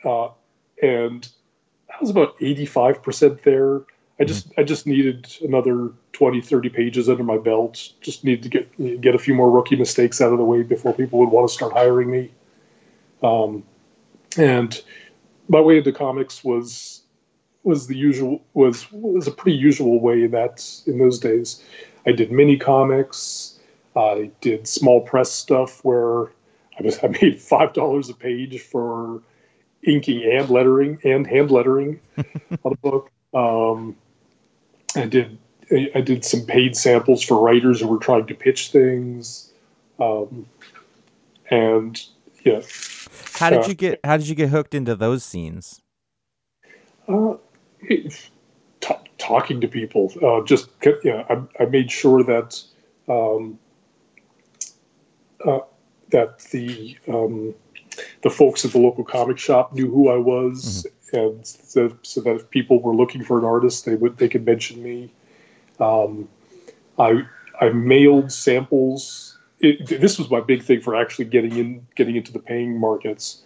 [0.05, 0.29] uh,
[0.81, 1.27] and
[1.89, 3.81] I was about eighty five percent there.
[4.19, 7.89] I just I just needed another 20, 30 pages under my belt.
[7.99, 10.93] Just needed to get get a few more rookie mistakes out of the way before
[10.93, 12.31] people would want to start hiring me.
[13.21, 13.63] Um,
[14.37, 14.81] and
[15.49, 17.01] my way into comics was
[17.63, 21.61] was the usual was was a pretty usual way that in those days.
[22.07, 23.59] I did mini comics.
[23.95, 26.27] I did small press stuff where
[26.79, 29.21] I was I made five dollars a page for
[29.83, 31.99] inking and lettering and hand lettering
[32.63, 33.11] on a book.
[33.33, 33.97] Um,
[34.95, 35.37] I did
[35.71, 39.51] I did some paid samples for writers who were trying to pitch things,
[39.99, 40.47] um,
[41.49, 42.01] and
[42.43, 42.61] yeah.
[43.33, 45.81] How did Uh, you get how did you get hooked into those scenes?
[47.07, 47.35] Uh,
[48.79, 50.69] ta talking to people, uh, just
[51.03, 52.61] yeah, I, I made sure that
[53.07, 53.59] um,
[55.43, 55.59] uh,
[56.11, 57.55] that the um,
[58.21, 62.35] the folks at the local comic shop knew who I was, and so, so that
[62.35, 65.11] if people were looking for an artist, they would they could mention me.
[65.79, 66.27] Um,
[66.99, 67.23] I
[67.59, 69.37] I mailed samples.
[69.59, 73.43] It, this was my big thing for actually getting in getting into the paying markets.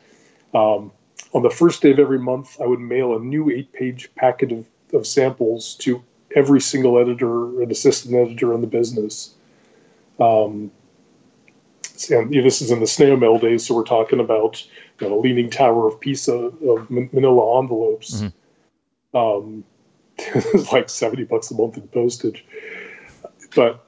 [0.53, 0.91] Um,
[1.33, 4.51] on the first day of every month, I would mail a new eight page packet
[4.51, 6.03] of, of samples to
[6.35, 9.33] every single editor and assistant editor in the business.
[10.19, 10.71] Um,
[12.09, 14.65] and you know, this is in the snail mail days, so we're talking about
[14.99, 18.23] you know, a leaning tower of Pisa of manila envelopes.
[19.13, 19.63] Um,
[20.17, 22.45] it's like 70 bucks a month in postage.
[23.55, 23.85] But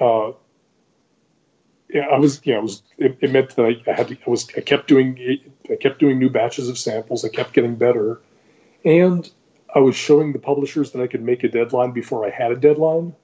[0.00, 0.32] uh,
[1.92, 4.16] yeah, I was, you know, it was, it, it meant that I, I had to,
[4.26, 5.18] I was, I kept doing,
[5.70, 7.24] I kept doing new batches of samples.
[7.24, 8.20] I kept getting better.
[8.84, 9.30] And
[9.74, 12.56] I was showing the publishers that I could make a deadline before I had a
[12.56, 13.14] deadline.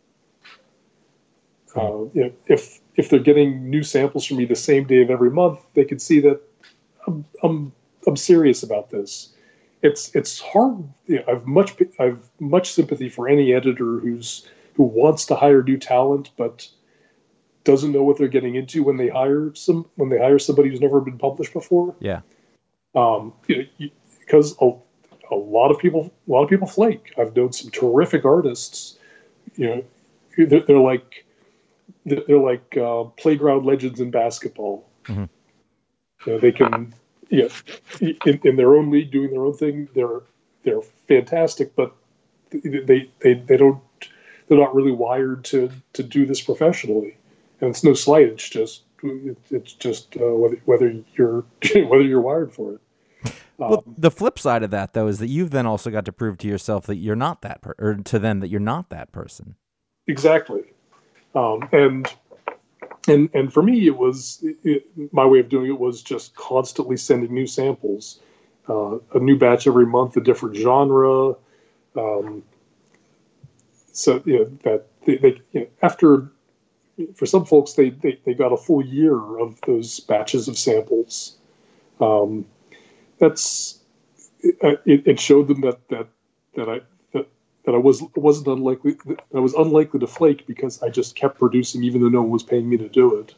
[1.74, 5.08] Uh, you know, if, if they're getting new samples from me the same day of
[5.08, 6.40] every month, they could see that
[7.06, 7.72] I'm, I'm,
[8.06, 9.32] I'm serious about this.
[9.82, 10.84] It's, it's hard.
[11.06, 15.62] You know, I've much, I've much sympathy for any editor who's, who wants to hire
[15.62, 16.68] new talent, but
[17.62, 20.80] doesn't know what they're getting into when they hire some when they hire somebody who's
[20.80, 21.94] never been published before.
[22.00, 22.20] Yeah.
[22.94, 24.72] Um, you know, you, because a,
[25.30, 27.12] a lot of people a lot of people flake.
[27.18, 28.98] I've known some terrific artists.
[29.56, 29.84] You know,
[30.46, 31.26] they're, they're like
[32.08, 34.88] they're like uh, playground legends in basketball.
[35.04, 35.28] Mhm.
[36.26, 36.94] You know, they can
[37.30, 37.48] yeah
[38.00, 39.88] in, in their own league doing their own thing.
[39.94, 40.20] They're
[40.64, 41.94] they're fantastic, but
[42.50, 43.82] they they they don't
[44.48, 47.16] they're not really wired to to do this professionally
[47.60, 48.26] and it's no slight.
[48.26, 48.82] It's just
[49.50, 51.44] it's just uh, whether whether you're
[51.74, 52.80] whether you're wired for it.
[53.56, 56.38] Well, the flip side of that, though, is that you've then also got to prove
[56.38, 59.56] to yourself that you're not that, per- or to them that you're not that person.
[60.06, 60.62] Exactly,
[61.34, 62.12] um, and
[63.06, 66.96] and and for me, it was it, my way of doing it was just constantly
[66.96, 68.20] sending new samples,
[68.68, 71.34] uh, a new batch every month, a different genre.
[71.96, 72.42] Um,
[73.92, 76.30] so you know that they, they you know, after
[77.14, 81.36] for some folks, they, they, they got a full year of those batches of samples.
[82.00, 82.44] Um,
[83.18, 83.78] that's
[84.40, 86.08] it, it showed them that that
[86.54, 86.80] that I
[87.68, 91.38] that, I was wasn't unlikely that I was unlikely to flake because I just kept
[91.38, 93.34] producing even though no one was paying me to do it.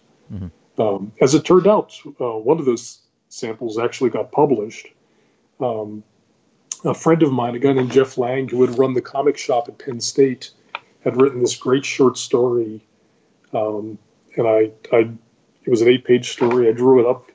[0.78, 4.86] Um, as it turned out, uh, one of those samples actually got published.
[5.58, 6.04] Um,
[6.84, 9.68] a friend of mine, a guy named Jeff Lang, who had run the comic shop
[9.68, 10.52] at Penn State,
[11.02, 12.86] had written this great short story,
[13.52, 13.98] um,
[14.36, 15.10] and I, I,
[15.64, 16.68] it was an eight-page story.
[16.68, 17.30] I drew it up,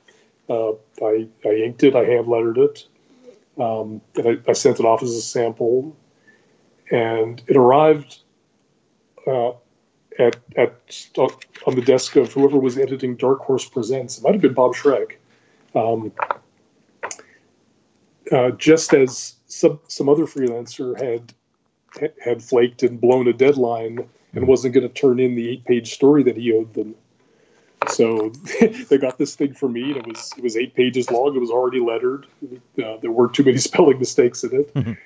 [0.48, 0.72] uh,
[1.04, 2.86] I, I inked it, I hand lettered it,
[3.58, 5.94] um, and I, I sent it off as a sample,
[6.90, 8.20] and it arrived
[9.26, 9.52] uh,
[10.18, 11.06] at at
[11.66, 14.18] on the desk of whoever was editing Dark Horse Presents.
[14.18, 15.16] It might have been Bob Schreck.
[15.74, 16.12] Um,
[18.32, 21.32] uh, just as some some other freelancer had
[22.22, 25.94] had flaked and blown a deadline and wasn't going to turn in the eight page
[25.94, 26.94] story that he owed them.
[27.88, 28.30] So
[28.88, 31.34] they got this thing for me, and it was it was eight pages long.
[31.36, 32.26] It was already lettered.
[32.82, 34.96] Uh, there weren't too many spelling mistakes in it.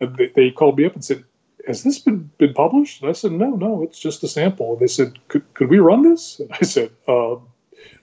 [0.00, 1.24] And they, called me up and said,
[1.66, 4.80] "Has this been been published?" And I said, "No, no, it's just a sample." And
[4.80, 7.48] they said, "Could could we run this?" And I said, um,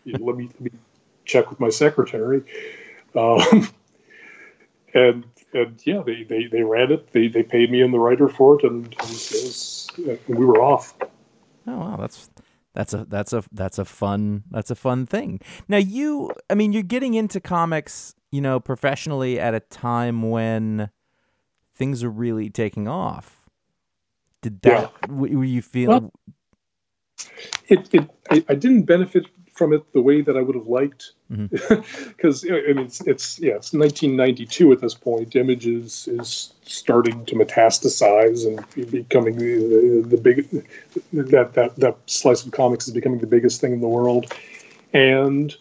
[0.03, 0.79] yeah, "Let me let me
[1.25, 2.43] check with my secretary."
[3.15, 3.69] Um,
[4.93, 7.11] and and yeah, they, they, they ran it.
[7.13, 10.45] They they paid me and the writer for it, and, and, it was, and we
[10.45, 10.93] were off.
[11.67, 12.29] Oh wow, that's
[12.73, 15.39] that's a that's a that's a fun that's a fun thing.
[15.67, 20.89] Now you, I mean, you're getting into comics, you know, professionally at a time when
[21.75, 23.49] things are really taking off.
[24.41, 24.93] Did that?
[25.01, 26.11] w Were you feeling?
[26.11, 26.35] Well-
[27.67, 31.13] It, it I, I didn't benefit from it the way that I would have liked
[31.31, 31.47] mm-hmm.
[32.09, 35.35] because I mean it's, it's yeah it's 1992 at this point.
[35.35, 40.49] Images is starting to metastasize and becoming the, the, the big
[41.13, 44.31] that, that that slice of comics is becoming the biggest thing in the world.
[44.93, 45.55] And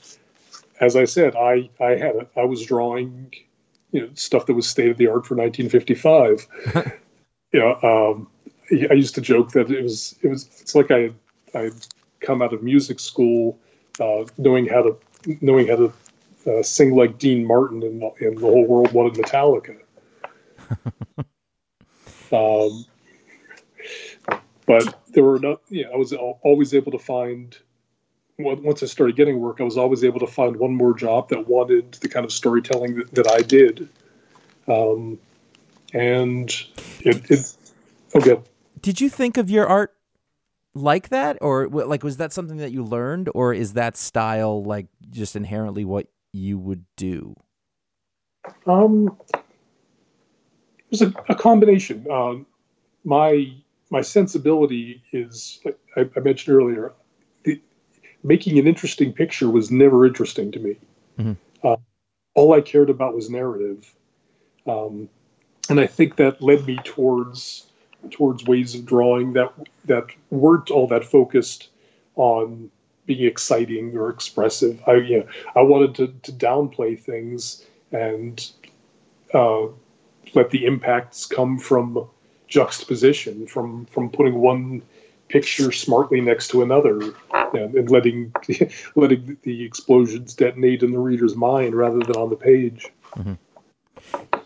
[0.80, 2.28] as I said, I I had it.
[2.36, 3.32] I was drawing
[3.94, 6.46] you know stuff that was state of the art for 1955.
[7.52, 8.28] you know, um,
[8.90, 11.12] I used to joke that it was it was it's like I
[11.54, 11.70] I
[12.20, 13.56] come out of music school
[14.00, 14.96] uh, knowing how to
[15.40, 15.92] knowing how to
[16.46, 19.76] uh, sing like Dean Martin and, and the whole world wanted Metallica.
[22.32, 22.84] um,
[24.66, 27.56] but there were no, yeah, I was always able to find.
[28.38, 31.28] On- Once I started getting work, I was always able to find one more job
[31.28, 33.88] that wanted the kind of storytelling that, that I did,
[34.68, 35.18] um,
[35.92, 36.50] and
[37.00, 37.30] it.
[37.30, 37.56] it
[38.14, 38.40] okay.
[38.80, 39.94] Did you think of your art
[40.74, 44.86] like that, or like was that something that you learned, or is that style like
[45.10, 47.36] just inherently what you would do?
[48.66, 49.42] Um, it
[50.90, 52.10] was a, a combination.
[52.10, 52.46] Um,
[53.04, 53.54] my
[53.90, 56.92] my sensibility is, like I, I mentioned earlier,
[58.24, 60.76] making an interesting picture was never interesting to me.
[61.18, 61.36] Mhm.
[61.62, 61.76] Uh,
[62.34, 63.94] all I cared about was narrative,
[64.66, 65.08] um,
[65.68, 67.66] and I think that led me towards
[68.10, 69.52] towards ways of drawing that
[69.84, 71.68] that weren't all that focused
[72.16, 72.70] on
[73.06, 74.82] being exciting or expressive.
[74.86, 78.50] I you know, I wanted to, to downplay things and
[79.32, 79.66] uh,
[80.34, 82.08] let the impacts come from
[82.48, 84.82] juxtaposition, from from putting one
[85.28, 87.00] picture smartly next to another,
[87.32, 88.32] and, and letting
[88.96, 92.90] letting the explosions detonate in the reader's mind rather than on the page.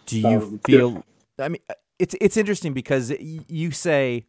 [0.07, 1.05] Do you Um, feel?
[1.39, 1.63] I mean,
[1.99, 4.27] it's it's interesting because you say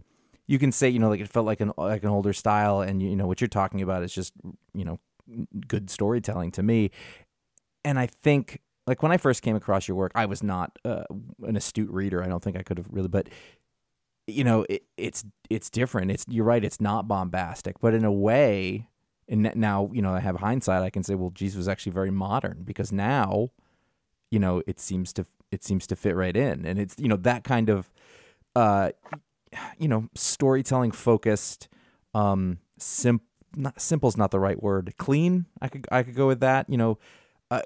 [0.48, 3.02] you can say you know like it felt like an like an older style, and
[3.02, 4.34] you know what you're talking about is just
[4.74, 5.00] you know
[5.68, 6.92] good storytelling to me.
[7.86, 11.04] And I think like when I first came across your work, I was not uh,
[11.44, 12.24] an astute reader.
[12.24, 13.30] I don't think I could have really, but
[14.32, 16.12] you know it, it's it's different.
[16.12, 16.64] It's you're right.
[16.64, 18.88] It's not bombastic, but in a way.
[19.32, 20.82] And now, you know, I have hindsight.
[20.82, 23.52] I can say, well, Jesus was actually very modern because now,
[24.32, 27.16] you know it seems to it seems to fit right in and it's you know
[27.18, 27.92] that kind of
[28.56, 28.92] uh
[29.78, 31.68] you know storytelling focused
[32.14, 33.22] um sim
[33.56, 36.78] not simple's not the right word clean i could i could go with that you
[36.78, 36.98] know
[37.52, 37.62] uh,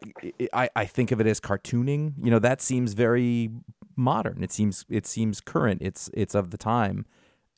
[0.54, 3.50] I, I think of it as cartooning you know that seems very
[3.96, 7.06] modern it seems it seems current it's it's of the time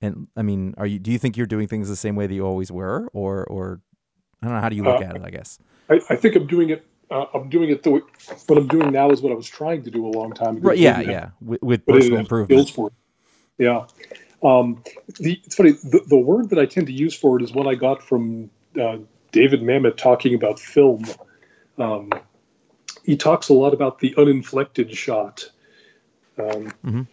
[0.02, 2.34] and i mean are you do you think you're doing things the same way that
[2.34, 3.82] you always were or or
[4.42, 5.60] i don't know how do you look Uh, at it i guess
[5.90, 6.86] I, I think I'm doing it.
[7.12, 8.02] Uh, I'm doing it the way,
[8.48, 10.70] what I'm doing now is what I was trying to do a long time ago.
[10.70, 12.94] right yeah have- yeah with, with personal improvement for it.
[13.58, 13.86] Yeah.
[14.44, 14.84] Um,
[15.20, 15.72] the, it's funny.
[15.72, 18.50] The, the word that I tend to use for it is one I got from
[18.80, 18.98] uh,
[19.32, 21.06] David Mamet talking about film.
[21.78, 22.12] Um,
[23.04, 25.50] he talks a lot about the uninflected shot,
[26.38, 27.08] um, Mhm.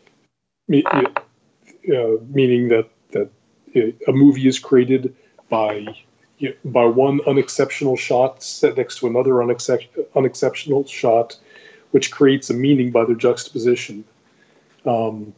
[0.68, 3.30] me- uh, meaning that that
[3.76, 5.14] uh, a movie is created
[5.48, 5.86] by
[6.64, 11.38] by one unexceptional shot set next to another unexceptional shot,
[11.92, 14.04] which creates a meaning by their juxtaposition.
[14.84, 15.32] Um,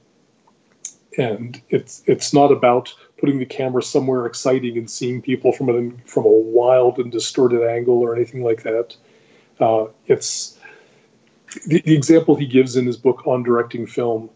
[1.19, 6.03] and it's it's not about putting the camera somewhere exciting and seeing people from an
[6.07, 8.97] from a wild and distorted angle or anything like that.
[9.61, 10.54] Uh, it's
[11.67, 14.31] the, the example he gives in his book on directing film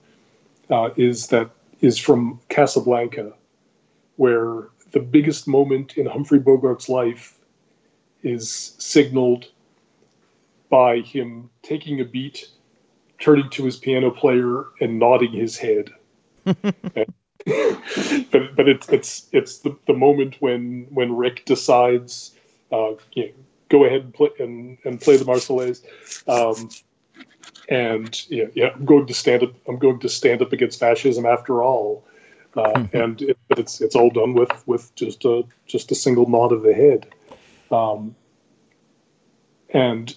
[0.70, 1.50] uh, is that
[1.80, 3.32] is from Casablanca,
[4.16, 7.38] where the biggest moment in Humphrey Bogart's life
[8.22, 9.46] is signaled
[10.70, 12.48] by him taking a beat,
[13.20, 15.90] turning to his piano player, and nodding his head.
[16.44, 16.64] but
[18.56, 22.34] but it's it's it's the, the moment when when Rick decides,
[22.72, 23.32] uh, you know,
[23.68, 25.82] go ahead and play and, and play the Marseillaise.
[26.26, 26.70] Um,
[27.68, 29.52] and yeah, yeah, I'm going to stand up.
[29.68, 32.04] I'm going to stand up against fascism after all.
[32.56, 36.28] Uh, and it, but it's it's all done with with just a just a single
[36.28, 37.06] nod of the head.
[37.70, 38.16] Um,
[39.70, 40.16] and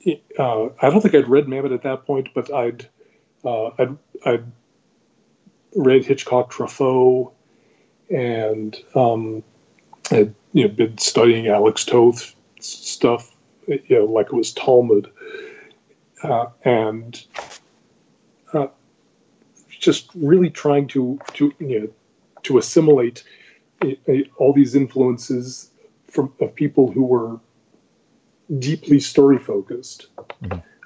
[0.00, 2.88] it, uh, I don't think I'd read Mamet at that point, but I'd
[3.44, 4.44] uh, I'd, I'd
[5.76, 7.32] read Hitchcock Truffaut,
[8.08, 9.42] and um,
[10.10, 13.36] I'd you know been studying Alex Toth stuff,
[13.66, 15.10] you know, like it was Talmud
[16.24, 17.24] uh, and
[18.52, 18.68] uh,
[19.68, 21.88] just really trying to to you know
[22.42, 23.22] to assimilate
[23.82, 25.70] a, a, all these influences
[26.08, 27.38] from of people who were
[28.58, 30.06] deeply story focused.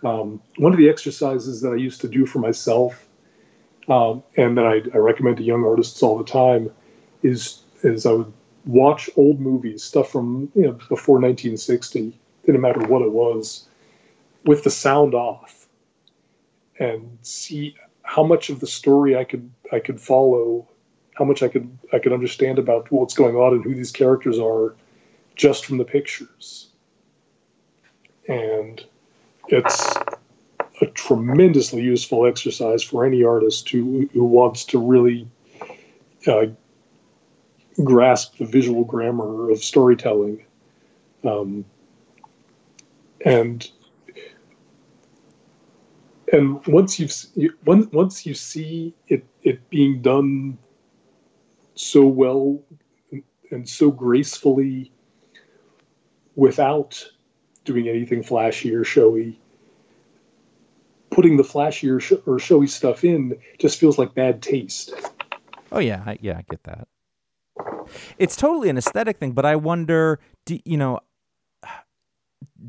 [0.04, 3.08] Um, one of the exercises that I used to do for myself,
[3.88, 6.70] um, and that I, I recommend to young artists all the time,
[7.22, 8.32] is is I would
[8.66, 13.68] watch old movies, stuff from you know before 1960, didn't matter what it was,
[14.48, 15.68] with the sound off
[16.78, 20.66] and see how much of the story I could I could follow,
[21.12, 24.38] how much I could I could understand about what's going on and who these characters
[24.38, 24.74] are
[25.36, 26.68] just from the pictures.
[28.26, 28.82] And
[29.48, 29.96] it's
[30.80, 35.28] a tremendously useful exercise for any artist who who wants to really
[36.26, 36.46] uh,
[37.84, 40.46] grasp the visual grammar of storytelling.
[41.22, 41.66] Um,
[43.22, 43.70] and
[46.32, 50.58] and once you've you, once once you see it it being done
[51.74, 52.60] so well
[53.50, 54.92] and so gracefully
[56.36, 57.04] without
[57.64, 59.40] doing anything flashy or showy
[61.10, 64.92] putting the flashy or, sh- or showy stuff in just feels like bad taste
[65.70, 66.88] Oh yeah, I, yeah, I get that.
[68.18, 71.00] It's totally an aesthetic thing, but I wonder, do you know,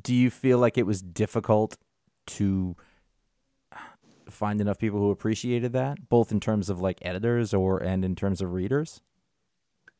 [0.01, 1.78] do you feel like it was difficult
[2.28, 2.76] to
[4.30, 8.15] find enough people who appreciated that, both in terms of like editors or and in
[8.15, 9.01] terms of readers?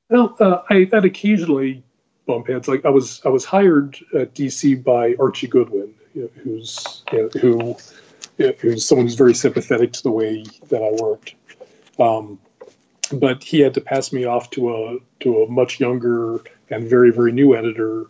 [0.10, 1.84] Well, uh, I I'd occasionally
[2.26, 2.68] bump heads.
[2.68, 7.76] Like I was I was hired at DC by Archie Goodwin, who's you know, who
[8.60, 11.36] who's someone who's very sympathetic to the way that I worked.
[12.00, 12.40] Um,
[13.12, 17.12] but he had to pass me off to a to a much younger and very
[17.12, 18.06] very new editor,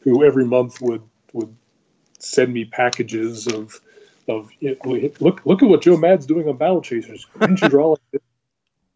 [0.00, 1.02] who every month would
[1.32, 1.54] would
[2.18, 3.80] send me packages of
[4.28, 4.76] of you
[5.20, 7.26] look look at what Joe Mad's doing on Battle Chasers.
[7.38, 8.22] Couldn't you draw like?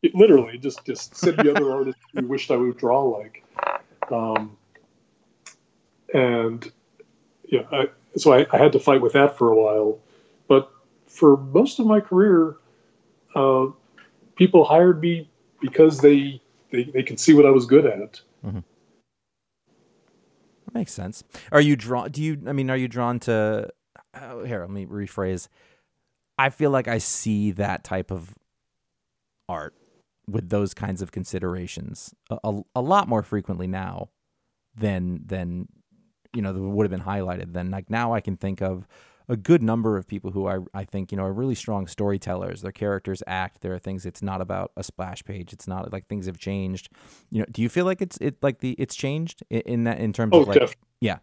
[0.03, 3.45] It literally just just send me other artists who wished I would draw like.
[4.11, 4.57] Um,
[6.15, 6.71] and
[7.49, 9.99] yeah, I, so I, I had to fight with that for a while.
[10.49, 10.71] But
[11.07, 12.57] for most of my career,
[13.35, 13.67] uh,
[14.37, 15.29] people hired me
[15.61, 18.21] because they, they they could see what I was good at.
[20.67, 21.25] That makes sense.
[21.51, 22.11] Are you drawn?
[22.11, 22.41] Do you?
[22.47, 23.71] I mean, are you drawn to?
[24.23, 25.49] Oh, here, let me rephrase.
[26.39, 28.35] I feel like I see that type of
[29.49, 29.75] art
[30.29, 34.09] with those kinds of considerations a, a, a lot more frequently now
[34.75, 35.69] than than
[36.35, 37.53] you know that would have been highlighted.
[37.53, 38.87] Then like now I can think of
[39.29, 42.63] a good number of people who I I think you know are really strong storytellers.
[42.63, 43.61] Their characters act.
[43.63, 44.05] There are things.
[44.05, 45.53] It's not about a splash page.
[45.53, 46.89] It's not like things have changed.
[47.31, 49.99] You know, do you feel like it's it like the it's changed in, in that
[50.01, 50.85] in terms Oh, of like definitely.
[51.01, 51.19] yeah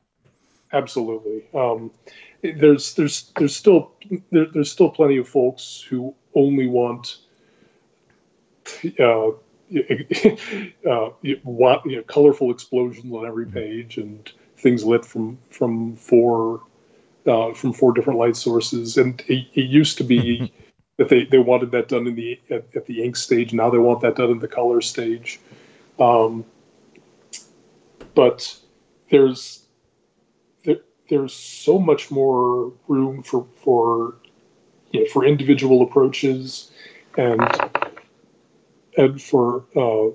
[0.74, 1.44] Absolutely.
[1.54, 1.92] Um,
[2.42, 3.92] there's there's there's still
[4.32, 7.20] there, there's still plenty of folks who only want
[9.00, 9.28] uh,
[10.90, 11.10] uh,
[11.44, 16.62] want you know, colorful explosions on every page and things lit from from four
[17.28, 18.98] uh, from four different light sources.
[18.98, 20.52] And it, it used to be
[20.98, 23.54] that they, they wanted that done in the at, at the ink stage.
[23.54, 25.40] Now they want that done in the color stage.
[26.00, 26.46] Um,
[28.16, 28.58] but
[29.10, 29.63] there's there,
[31.10, 34.16] there's so much more room for for
[34.92, 36.72] you know, for individual approaches
[37.18, 37.42] and
[38.98, 40.10] and for uh,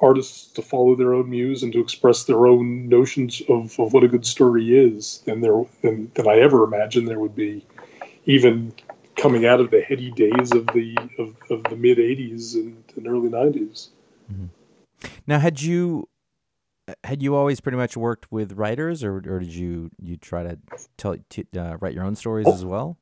[0.00, 4.02] artists to follow their own muse and to express their own notions of, of what
[4.02, 7.64] a good story is than there than, than I ever imagined there would be,
[8.26, 8.72] even
[9.16, 13.06] coming out of the heady days of the of, of the mid '80s and, and
[13.06, 13.88] early '90s.
[15.26, 16.08] Now, had you
[17.04, 20.58] had you always pretty much worked with writers, or or did you you try to
[20.96, 22.98] tell to, uh, write your own stories as well?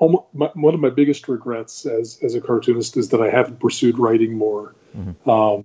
[0.00, 3.98] My, one of my biggest regrets as as a cartoonist is that I haven't pursued
[3.98, 4.74] writing more.
[5.26, 5.64] Um,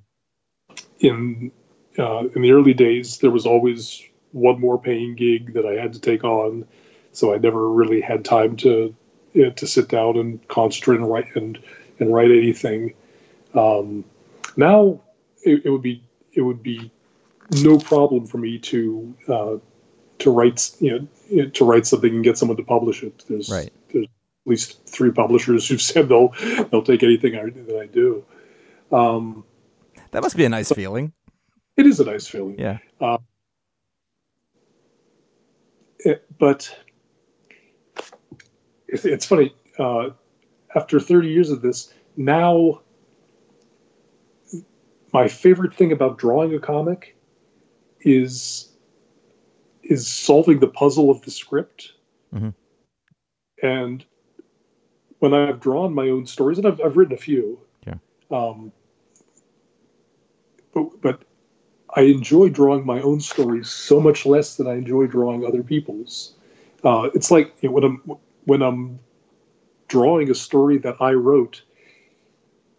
[0.99, 1.51] in
[1.99, 4.01] uh, in the early days, there was always
[4.31, 6.65] one more paying gig that I had to take on,
[7.11, 8.95] so I never really had time to
[9.35, 11.59] uh, to sit down and concentrate and write and
[11.99, 12.93] and write anything.
[13.53, 14.03] Um,
[14.57, 15.01] now
[15.43, 16.03] it, it would be
[16.33, 16.91] it would be
[17.61, 19.55] no problem for me to uh,
[20.19, 23.23] to write you know to write something and get someone to publish it.
[23.27, 23.71] There's Right.
[23.91, 24.09] there's at
[24.49, 26.29] least three publishers who've said they'll
[26.71, 28.23] they'll take anything I, that I do.
[28.91, 29.43] Um,
[30.11, 31.13] That must be a nice feeling.
[31.77, 32.59] it is a nice feeling.
[32.59, 32.77] Yeah.
[35.99, 36.75] It- but
[38.87, 39.55] it's, it's funny.
[39.79, 40.09] Uh,
[40.75, 42.81] after 30 years of this, now
[45.13, 47.12] my favorite thing about drawing a comic
[48.03, 48.69] is
[49.83, 51.93] is solving the puzzle of the script.
[52.33, 52.53] Mhm.
[53.61, 54.05] And
[55.19, 57.95] when I've drawn my own stories, and I've, I've written a few, Yeah.
[58.31, 58.71] um,
[60.73, 61.21] but, but
[61.95, 66.33] I enjoy drawing my own stories so much less than I enjoy drawing other people's.
[66.83, 68.99] Uh, it's like you know, when I'm when I'm
[69.87, 71.61] drawing a story that I wrote,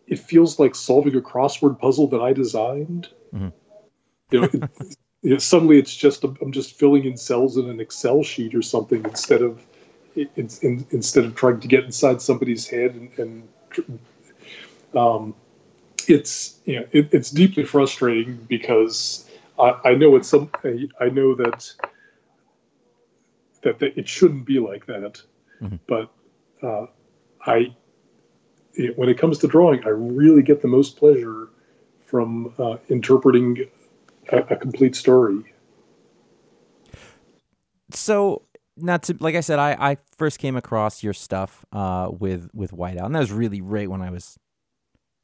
[0.07, 3.09] it feels like solving a crossword puzzle that I designed.
[3.35, 3.53] Mhm.
[4.31, 7.81] You know, it, you know, suddenly it's just I'm just filling in cells in an
[7.81, 9.65] Excel sheet or something instead of
[10.15, 13.99] it's in, instead of trying to get inside somebody's head and, and
[14.95, 15.35] um,
[16.07, 21.09] it's you know it, it's deeply frustrating because I, I know it's some I, I
[21.09, 21.73] know that,
[23.63, 25.23] that that it shouldn't be like that,
[25.63, 25.81] Mhm.
[25.87, 26.13] but
[26.63, 26.87] uh,
[27.47, 27.75] I
[28.97, 31.49] when it comes to drawing, I really get the most pleasure
[32.05, 33.67] from uh, interpreting
[34.33, 35.55] a, a complete story.
[37.93, 38.43] so
[38.77, 42.73] not to like I said, I, I first came across your stuff uh, with with
[42.73, 44.39] Whiteout, and that was really right when I was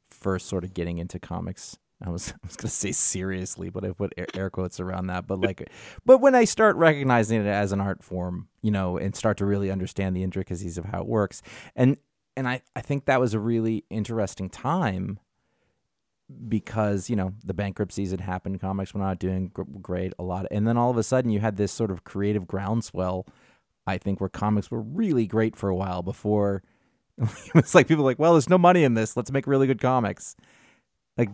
[0.09, 1.77] first sort of getting into comics.
[2.03, 5.27] I was I was gonna say seriously, but I put air, air quotes around that.
[5.27, 5.69] But like,
[6.05, 9.45] but when I start recognizing it as an art form, you know, and start to
[9.45, 11.41] really understand the intricacies of how it works,
[11.75, 11.97] and
[12.37, 15.19] and I I think that was a really interesting time
[16.47, 19.51] because you know the bankruptcies had happened comics were not doing
[19.81, 22.47] great a lot and then all of a sudden you had this sort of creative
[22.47, 23.25] groundswell
[23.87, 26.63] i think where comics were really great for a while before
[27.21, 29.81] it was like people like well there's no money in this let's make really good
[29.81, 30.35] comics.
[31.17, 31.29] Like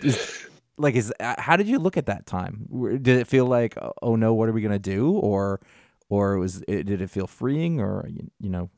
[0.00, 0.46] is,
[0.76, 2.66] like is uh, how did you look at that time?
[3.02, 5.12] Did it feel like oh no what are we going to do?
[5.12, 5.60] Or
[6.08, 8.70] or was it, did it feel freeing or you, you know?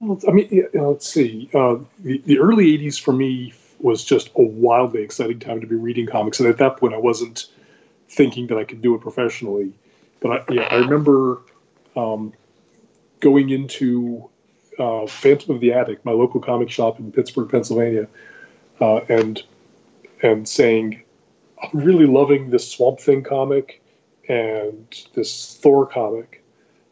[0.00, 1.48] Well, I mean, let's see.
[1.54, 3.52] Uh, the, the early '80s for me
[3.82, 6.98] was just a wildly exciting time to be reading comics, and at that point, I
[6.98, 7.46] wasn't
[8.08, 9.72] thinking that I could do it professionally.
[10.20, 11.40] But I, yeah, I remember
[11.96, 12.32] um,
[13.20, 14.28] going into
[14.78, 18.08] uh, Phantom of the Attic, my local comic shop in Pittsburgh, Pennsylvania,
[18.80, 19.42] uh, and
[20.22, 21.02] and saying,
[21.62, 23.82] "I'm really loving this Swamp Thing comic
[24.28, 26.42] and this Thor comic."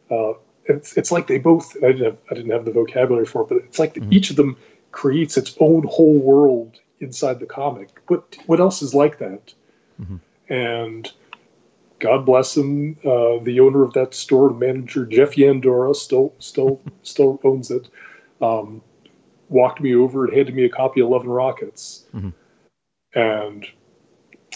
[0.09, 0.33] Uh,
[0.65, 3.49] it's, it's like they both I didn't have I didn't have the vocabulary for it,
[3.49, 4.11] but it's like Mhm.
[4.11, 4.57] each of them
[4.91, 7.89] creates its own whole world inside the comic.
[8.07, 9.53] What what else is like that?
[10.01, 10.19] Mhm.
[10.49, 11.11] And
[11.99, 17.39] God bless him, uh, the owner of that store, manager Jeff Yandora, still still still
[17.43, 17.87] owns it.
[18.41, 18.81] Um,
[19.49, 22.33] walked me over and handed me a copy of and Rockets, Mhm.
[23.13, 23.67] and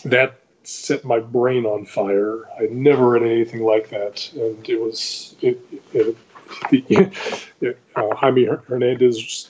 [0.06, 2.46] that set my brain on fire.
[2.60, 5.60] I never read anything like that, and it was it.
[5.94, 6.16] it,
[7.62, 9.50] it, uh, Jaime Hernandez,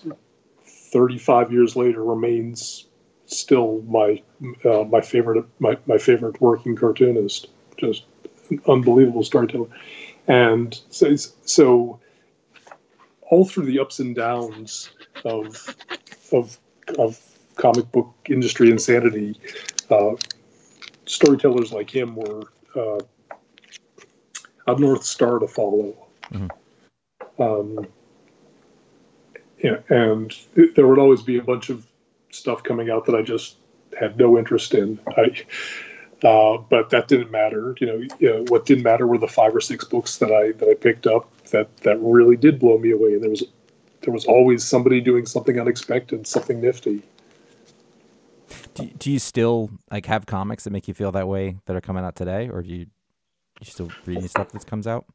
[0.95, 2.87] thirty-five years later, remains
[3.25, 4.21] still my
[4.63, 7.47] uh, my favorite my, my favorite working cartoonist.
[7.77, 8.05] Just
[8.49, 9.67] an unbelievable storyteller,
[10.27, 11.99] and so, so
[13.29, 14.89] all through the ups and downs
[15.25, 15.75] of
[16.31, 16.57] of
[16.97, 17.19] of
[17.55, 19.37] comic book industry insanity.
[19.89, 20.15] Uh,
[21.05, 22.43] storytellers like him were
[22.75, 22.99] uh,
[24.67, 25.93] a north star to follow.
[26.31, 26.49] Mhm.
[27.37, 27.87] Um,
[29.65, 31.87] yeah, and it- there would always be a bunch of
[32.29, 33.55] stuff coming out that I just
[33.97, 34.99] had no interest in.
[35.07, 35.43] I,
[36.23, 37.75] uh, but that didn't matter.
[37.79, 40.51] You know, you know, what didn't matter were the five or six books that I
[40.59, 43.13] that I picked up that that really did blow me away.
[43.13, 43.43] And there was
[44.01, 47.01] there was always somebody doing something unexpected, something nifty.
[48.75, 51.81] Do, do you still like have comics that make you feel that way that are
[51.81, 52.85] coming out today, or do you
[53.61, 55.05] you still reading stuff that comes out?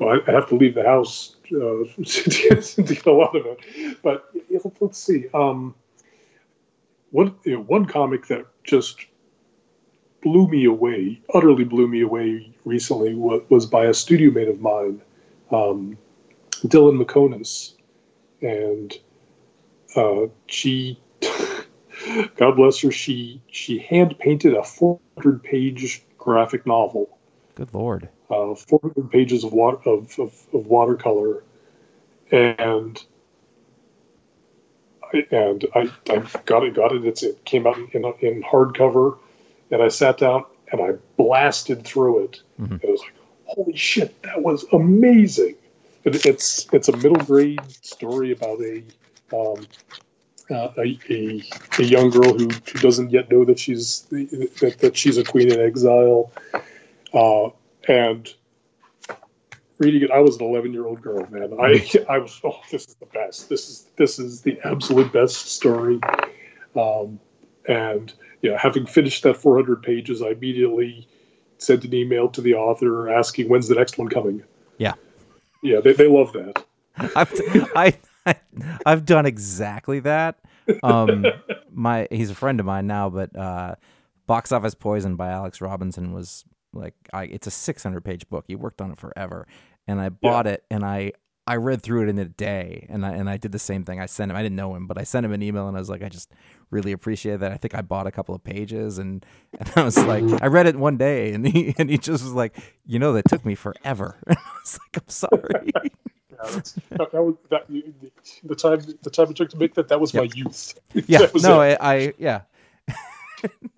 [0.00, 1.56] Well, I have to leave the house uh,
[2.04, 4.02] to, get, a lot of it.
[4.02, 4.30] But
[4.80, 5.26] let's see.
[5.34, 5.74] Um,
[7.10, 9.06] one you know, one comic that just
[10.22, 14.60] blew me away, utterly blew me away recently, was, was by a studio mate of
[14.60, 15.00] mine,
[15.50, 15.96] um,
[16.66, 17.74] Dylan Meconis,
[18.42, 18.92] and
[19.96, 21.00] uh, she,
[22.36, 27.18] God bless her, she she hand painted a 400 page graphic novel
[27.58, 28.08] Good lord.
[28.30, 31.42] Uh, 400 pages of, water, of, of, of watercolor,
[32.30, 33.02] and
[35.12, 37.04] I, and I, I got it, got it.
[37.04, 39.18] It's, it came out in, in hardcover,
[39.70, 42.42] and I sat down and I blasted through it.
[42.60, 42.72] Mhm.
[42.72, 43.14] And it was like,
[43.46, 45.54] holy shit, that was amazing.
[46.04, 48.82] It, it's it's a middle grade story about a
[49.34, 49.66] um,
[50.50, 51.42] uh, a, a,
[51.78, 55.52] a young girl who, who doesn't yet know that she's that, that she's a queen
[55.52, 56.32] in exile.
[57.12, 57.50] Uh,
[57.88, 58.32] and
[59.78, 61.54] reading it, I was an 11 year old girl, man.
[61.60, 63.48] I I was oh, this is the best.
[63.48, 66.00] This is this is the absolute best story.
[66.76, 67.18] Um,
[67.66, 68.12] and
[68.42, 71.08] you know, having finished that 400 pages, I immediately
[71.58, 74.42] sent an email to the author asking when's the next one coming.
[74.78, 74.94] Yeah.
[75.62, 76.64] Yeah, they, they love that.
[77.16, 77.32] I've
[77.76, 78.34] I, I
[78.86, 80.38] I've done exactly that.
[80.82, 81.24] Um,
[81.72, 83.74] my he's a friend of mine now, but uh,
[84.26, 88.44] Box Office Poison by Alex Robinson was like I it's a 600 page book.
[88.48, 89.46] He worked on it forever,
[89.86, 91.12] and I bought it and I
[91.48, 94.00] I read through it in a day, and I and I did the same thing.
[94.00, 94.36] I sent him.
[94.36, 96.10] I didn't know him, but I sent him an email, and I was like, I
[96.10, 96.30] just
[96.70, 97.52] really appreciate that.
[97.52, 99.24] I think I bought a couple of pages, and
[99.58, 102.34] and I was like, I read it one day, and he and he just was
[102.34, 102.54] like,
[102.84, 104.18] you know, that took me forever.
[104.28, 105.72] I was like, I'm sorry.
[105.74, 106.50] Yeah,
[106.90, 107.66] that, that was that,
[108.44, 109.88] the time the time it took to make that.
[109.88, 110.78] That was my youth.
[110.92, 111.62] Yeah, was no.
[111.62, 112.42] I, I yeah,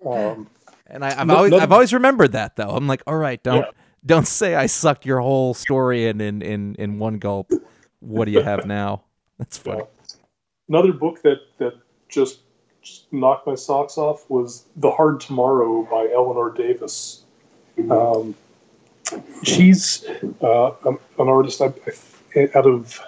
[0.05, 0.49] Um,
[0.91, 2.69] and I, I've No- always I've always remembered that though.
[2.69, 3.71] I'm like, all right, don't Yeah.
[4.05, 7.51] don't say I sucked your whole story in in in, in one gulp.
[7.99, 9.03] What do you have now?
[9.37, 9.79] That's funny.
[9.79, 9.85] Yeah.
[10.69, 11.73] Another book that that
[12.09, 12.39] just,
[12.81, 17.23] just knocked my socks off was The Hard Tomorrow by Eleanor Davis.
[17.89, 18.35] Um,
[19.43, 20.05] she's
[20.41, 21.73] uh, an an artist I,
[22.35, 22.99] I, out of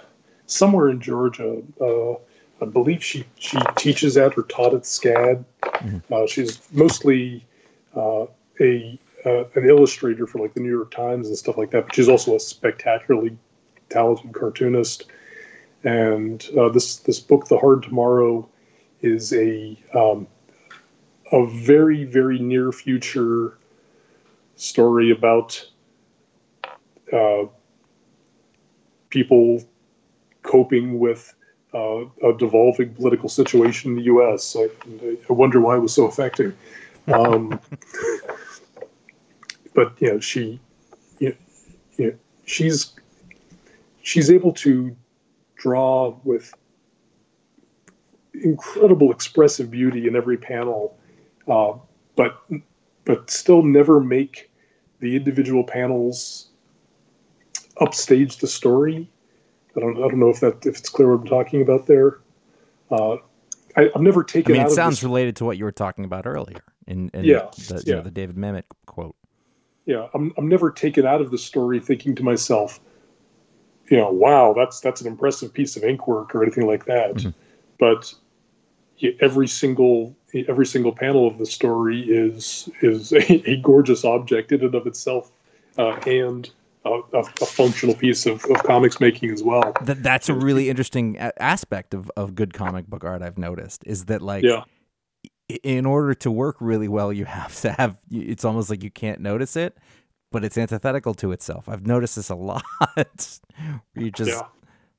[0.47, 1.61] somewhere in Georgia.
[1.79, 2.13] Uh,
[2.61, 5.43] I believe she, she teaches at or taught at SCAD.
[6.11, 7.45] Uh, she's mostly
[7.95, 8.25] uh,
[8.59, 11.85] a uh, an illustrator for like the New York Times and stuff like that.
[11.85, 13.37] But she's also a spectacularly
[13.89, 15.05] talented cartoonist.
[15.83, 18.47] And uh, this this book, The Hard Tomorrow,
[19.01, 20.27] is a um,
[21.31, 23.57] a very very near future
[24.55, 25.65] story about
[27.11, 27.43] uh,
[29.09, 29.63] people
[30.43, 31.33] coping with
[31.73, 34.55] uh, a devolving political situation in the U.S.
[34.57, 34.67] I,
[35.29, 36.53] I wonder why it was so affecting.
[37.07, 37.59] Um,
[39.73, 40.59] but you know, she,
[41.19, 41.35] you
[41.97, 42.13] know,
[42.45, 42.93] she's
[44.01, 44.95] she's able to
[45.55, 46.53] draw with
[48.33, 50.97] incredible expressive beauty in every panel,
[51.47, 51.73] uh,
[52.15, 52.41] but
[53.05, 54.51] but still never make
[54.99, 56.49] the individual panels
[57.81, 59.09] upstage the story.
[59.75, 62.19] I don't I don't know if that if it's clear what I'm talking about there.
[62.91, 63.17] Uh,
[63.75, 64.51] I, I've never taken.
[64.51, 66.63] I mean, out it of sounds this- related to what you were talking about earlier
[66.87, 68.03] in, in Yeah, the, you know, yeah.
[68.03, 69.15] the David Mamet quote.
[69.85, 72.79] yeah, I'm I'm never taken out of the story thinking to myself,
[73.89, 77.15] you know, wow, that's that's an impressive piece of ink work or anything like that.
[77.15, 77.33] Mhm.
[77.79, 78.13] But
[79.19, 80.15] every single
[80.47, 84.87] every single panel of the story is is a, a gorgeous object in and of
[84.87, 85.31] itself,
[85.77, 86.49] uh, and
[86.85, 89.73] a, a, functional piece of, of comics making as well.
[89.81, 93.21] That that's a really interesting aspect of, of good comic book art.
[93.21, 94.63] I've noticed is that like Yeah,
[95.63, 97.99] in order to work really well, you have to have.
[98.11, 99.77] It's almost like you can't notice it,
[100.31, 101.69] but it's antithetical to itself.
[101.69, 102.63] I've noticed this a lot.
[103.95, 104.41] you just yeah.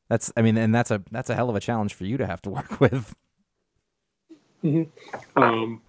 [0.09, 0.32] that's.
[0.36, 2.42] I mean, and that's a that's a hell of a challenge for you to have
[2.42, 3.14] to work with.
[5.36, 5.82] um,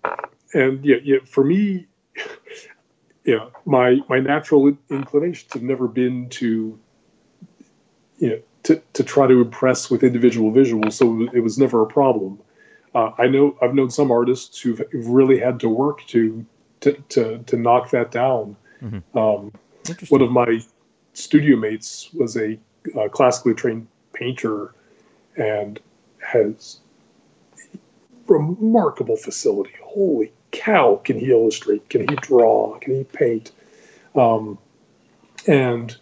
[0.54, 1.88] and yeah, yeah, for me,
[3.26, 6.80] yeah, my my natural inclinations have never been to,
[8.18, 11.86] you know, to, to try to impress with individual visuals, so it was never a
[11.86, 12.40] problem.
[12.96, 16.46] Uh, I know I've known some artists who've really had to work to
[16.80, 18.56] to to, to knock that down.
[18.82, 19.04] Mhm.
[19.14, 19.52] Um,
[20.08, 20.62] one of my
[21.14, 22.58] studio mates was a
[22.98, 24.74] uh, classically trained painter
[25.36, 25.80] and
[26.20, 26.80] has
[28.28, 29.74] remarkable facility.
[29.84, 31.02] Holy cow!
[31.04, 31.90] Can he illustrate?
[31.90, 32.80] Can he draw?
[32.80, 33.52] Can he paint?
[34.16, 34.58] Um,
[35.48, 35.96] and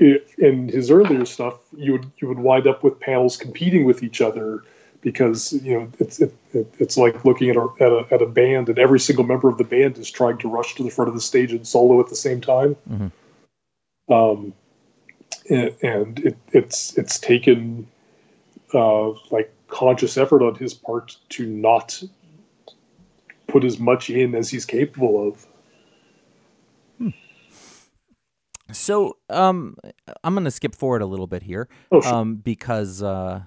[0.00, 4.02] i in his earlier stuff, you would you would wind up with panels competing with
[4.02, 4.64] each other
[5.00, 8.26] because you know it's it, it, it's like looking at a, at a at a
[8.26, 11.08] band and every single member of the band is trying to rush to the front
[11.08, 12.76] of the stage and solo at the same time.
[12.90, 13.12] Mhm.
[14.10, 14.52] Um,
[15.50, 17.86] and, and it, it's it's taken
[18.74, 22.02] uh, like conscious effort on his part to not
[23.46, 25.46] put as much in as he's capable of.
[28.70, 29.76] So, um,
[30.22, 32.12] I'm going to skip forward a little bit here, Oh, sure.
[32.12, 33.40] um, because uh,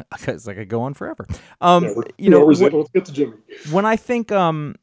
[0.12, 1.26] because I could go on forever.
[1.60, 2.72] Um, Yeah, you know, two hours wh- in.
[2.72, 3.34] Let's get to Jimmy.
[3.72, 4.76] when I think um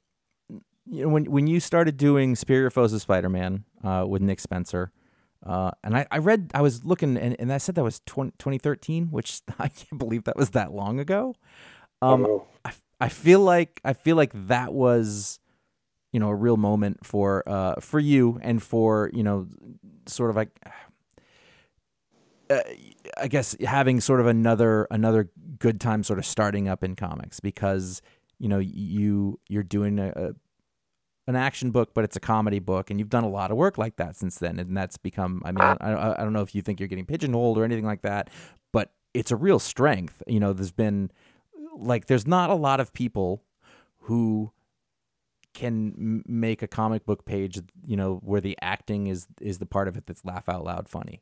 [0.92, 4.92] you know when when you started doing Superior Foes of Spider-Man uh with Nick Spencer
[5.46, 8.32] uh and I, I read I was looking and, and I said that was 20,
[8.40, 11.36] 2013 which I can't believe that was that long ago
[12.02, 15.40] um Oh, I, I feel like I feel like that was
[16.12, 19.48] you know a real moment for uh for you and for you know
[20.08, 20.50] sort of like
[22.50, 22.62] uh,
[23.22, 27.40] I guess having sort of another another good time sort of starting up in comics
[27.40, 28.02] because
[28.38, 30.30] you know you you're doing a, a
[31.28, 33.78] an action book but it's a comedy book and you've done a lot of work
[33.78, 36.64] like that since then and that's become I mean I, I, don't know if you
[36.64, 38.30] think you're getting pigeonholed or anything like that
[38.72, 40.22] but it's a real strength.
[40.28, 41.12] You know there's been
[41.78, 43.44] like there's not a lot of people
[44.04, 44.52] who
[45.54, 49.88] can make a comic book page you know where the acting is is the part
[49.88, 51.22] of it that's laugh out loud funny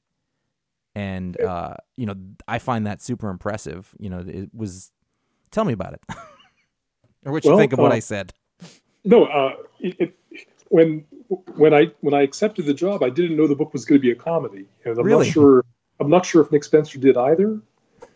[0.98, 2.16] and uh you know
[2.48, 4.92] i find that super impressive you know it was
[5.52, 6.02] tell me about it
[7.26, 8.34] or what you Well, think of what uh, i said
[9.04, 10.20] No, uh, it, it,
[10.70, 11.06] when
[11.56, 14.02] when I when I accepted the job, I didn't know the book was going to
[14.02, 15.26] be a comedy, and I'm Really?
[15.28, 15.66] not sure.
[16.00, 17.62] I'm not sure if Nick Spencer did either.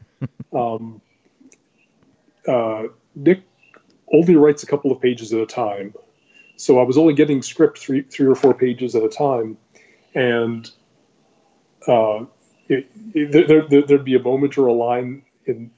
[0.54, 1.02] um,
[2.48, 2.84] uh,
[3.16, 3.44] Nick
[4.14, 5.94] only writes a couple of pages at a time,
[6.58, 9.58] so I was only getting script three three or four pages at a time,
[10.14, 10.70] and
[11.88, 12.26] uh,
[12.72, 15.72] it, it, there, there, there'd be a moment or a line in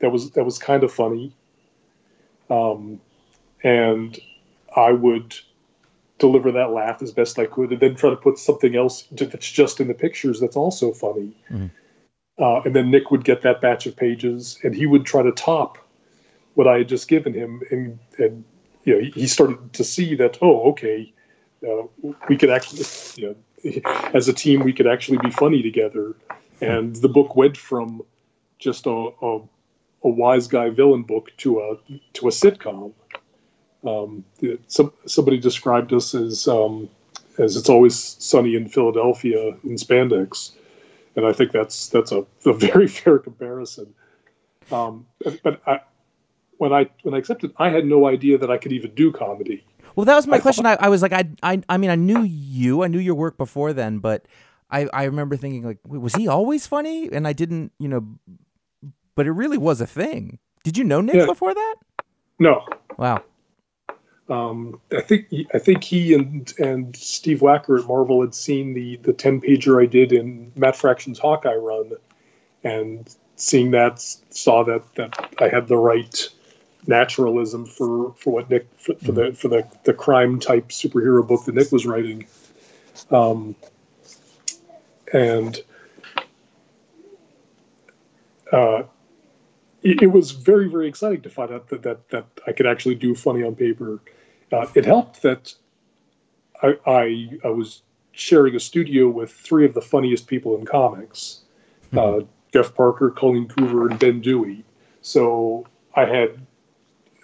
[0.00, 1.34] that was that was kind of funny.
[2.48, 3.00] Um,
[3.62, 4.18] and
[4.74, 5.34] I would
[6.18, 9.50] deliver that laugh as best I could, and then try to put something else that's
[9.50, 11.36] just in the pictures that's also funny.
[11.50, 11.70] Mhm.
[12.38, 15.32] Uh, and then Nick would get that batch of pages, and he would try to
[15.32, 15.76] top
[16.54, 18.44] what I had just given him, and and
[18.84, 21.12] you know he, he started to see that oh okay,
[21.68, 21.82] uh,
[22.28, 22.84] we could actually
[23.16, 23.36] you know
[24.14, 26.14] as a team we could actually be funny together,
[26.60, 28.02] and the book went from
[28.58, 29.40] just a, a
[30.02, 31.76] a wise guy villain book to a
[32.14, 32.92] to a sitcom.
[33.84, 34.24] Um,
[34.66, 36.88] some, somebody described us as um,
[37.38, 40.52] as it's always sunny in Philadelphia in spandex,
[41.16, 43.94] and I think that's that's a, a very fair comparison.
[44.70, 45.06] Um,
[45.42, 45.80] but I,
[46.58, 49.64] when I when I accepted, I had no idea that I could even do comedy.
[49.98, 50.64] Well that was my I question.
[50.64, 53.36] I, I was like I, I i mean i knew you i knew your work
[53.36, 54.26] before then but
[54.70, 57.10] i i remember thinking like wait, was he always funny?
[57.10, 58.06] And i didn't you know
[59.16, 60.38] but it really was a thing.
[60.62, 61.26] Did you know nick Yeah.
[61.26, 61.74] before that?
[62.38, 62.64] No,
[62.96, 63.24] wow.
[64.28, 68.74] Um, I think he, I think he and and Steve Wacker at Marvel had seen
[68.74, 71.94] the the ten pager I did in Matt Fraction's Hawkeye run,
[72.62, 73.98] and seeing that
[74.30, 76.28] saw that that I had the right
[76.86, 81.44] naturalism for for what Nick for, for the for the the crime type superhero book
[81.44, 82.26] that Nick was writing,
[83.10, 83.54] um,
[85.12, 85.60] and
[88.52, 88.82] uh,
[89.82, 92.94] it, it was very very exciting to find out that that, that I could actually
[92.94, 94.00] do funny on paper.
[94.50, 95.54] Uh, it helped that
[96.62, 101.42] I, I I was sharing a studio with three of the funniest people in comics,
[101.96, 102.20] uh,
[102.52, 104.64] Jeff Parker, Colleen Coover, and Ben Dewey.
[105.02, 106.46] So I had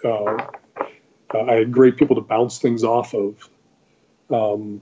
[0.03, 0.47] uh,
[1.33, 3.49] I had great people to bounce things off of,
[4.29, 4.81] um,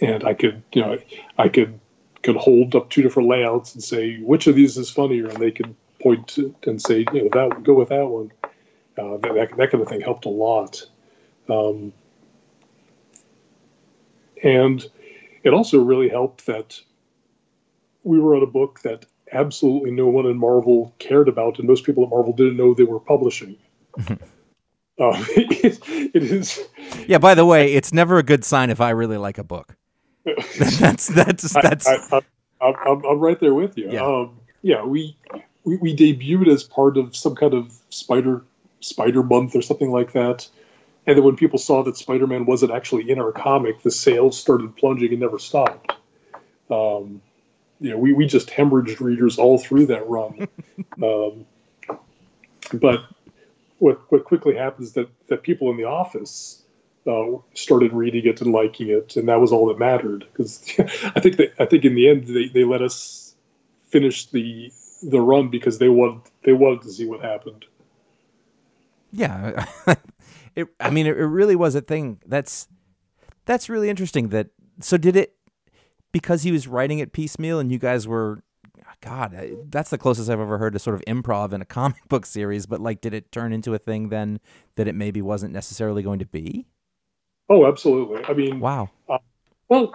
[0.00, 0.98] and I could you know
[1.38, 1.80] I could
[2.22, 5.50] could hold up two different layouts and say which of these is funnier, and they
[5.50, 8.32] could point to, and say you know that go with that one.
[8.98, 10.82] Uh, that, that that kind of thing helped a lot.
[11.48, 11.92] Um,
[14.42, 14.84] and
[15.42, 16.80] it also really helped that
[18.02, 21.84] we were on a book that absolutely no one in Marvel cared about, and most
[21.84, 23.56] people at Marvel didn't know they were publishing.
[23.96, 24.16] Um,
[24.98, 25.78] it,
[26.14, 26.66] it is.
[27.06, 29.76] yeah by the way it's never a good sign if i really like a book
[30.68, 32.20] that's that's that's I, I,
[32.60, 33.90] I, I'm, I'm right there with you.
[33.90, 34.04] Yeah.
[34.04, 35.16] Um, yeah, we,
[35.64, 38.42] we we debuted as part of some kind of Spider
[38.80, 40.48] Spider Month or something like that,
[41.06, 44.38] and then when people saw that Spider Man wasn't actually in our comic, the sales
[44.38, 45.92] started plunging and never stopped.
[46.70, 47.22] Um,
[47.78, 50.48] you know, we, we just hemorrhaged readers all through that run.
[51.02, 51.46] um,
[52.72, 53.04] but
[53.78, 56.62] what what quickly happens that that people in the office
[57.06, 60.26] uh, started reading it and liking it, and that was all that mattered.
[60.32, 63.34] Because I think I think in the end they, they let us
[63.86, 64.72] finish the
[65.02, 67.64] the run because they wanted they wanted to see what happened.
[69.12, 69.66] Yeah,
[70.54, 70.68] it.
[70.80, 72.20] I mean, it, it really was a thing.
[72.26, 72.68] That's
[73.44, 74.28] that's really interesting.
[74.28, 74.48] That
[74.80, 75.34] so did it
[76.12, 78.42] because he was writing it piecemeal, and you guys were.
[79.00, 79.38] God,
[79.70, 82.66] that's the closest I've ever heard to sort of improv in a comic book series.
[82.66, 84.40] But like, did it turn into a thing then
[84.76, 86.66] that it maybe wasn't necessarily going to be?
[87.48, 88.24] Oh, absolutely.
[88.24, 88.90] I mean, Wow.
[89.68, 89.94] Well,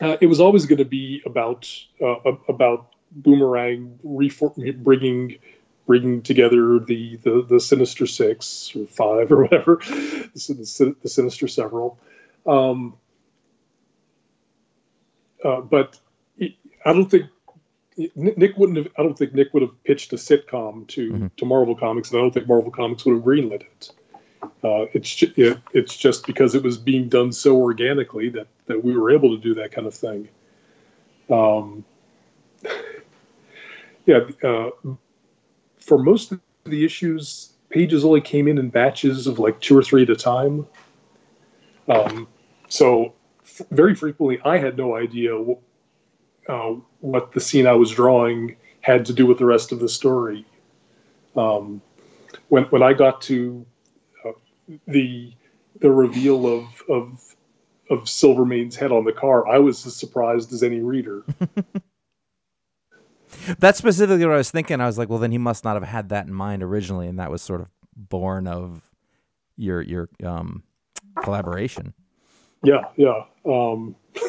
[0.00, 1.70] uh, it was always going to be about
[2.00, 2.16] uh,
[2.48, 5.38] about Boomerang refor- bringing
[5.86, 11.98] bringing together the, the the Sinister Six or Five or whatever, the, the Sinister Several.
[12.46, 12.96] Um,
[15.44, 15.98] uh, but
[16.36, 17.26] it, I don't think
[18.14, 18.88] Nick wouldn't have.
[18.96, 22.22] I don't think Nick would have pitched a sitcom to to Marvel Comics, and I
[22.22, 23.90] don't think Marvel Comics would have greenlit it.
[24.42, 28.84] Uh, it's ju- it, it's just because it was being done so organically that that
[28.84, 30.28] we were able to do that kind of thing.
[31.28, 31.84] Um,
[34.06, 34.70] yeah, uh,
[35.80, 39.82] for most of the issues, pages only came in in batches of like two or
[39.82, 40.66] three at a time.
[41.88, 42.28] Um,
[42.68, 45.58] so f- very frequently, I had no idea wh-
[46.48, 49.88] uh, what the scene I was drawing had to do with the rest of the
[49.88, 50.46] story.
[51.36, 51.82] Um,
[52.48, 53.64] when when I got to
[54.24, 54.32] uh,
[54.86, 55.32] the
[55.80, 57.36] the reveal of of
[57.90, 61.24] of Silvermane's head on the car, I was as surprised as any reader.
[63.58, 64.80] That's specifically what I was thinking.
[64.80, 67.18] I was like, well, then he must not have had that in mind originally, and
[67.18, 68.82] that was sort of born of
[69.56, 70.62] your your um,
[71.22, 71.94] collaboration.
[72.62, 73.94] Yeah, yeah, um,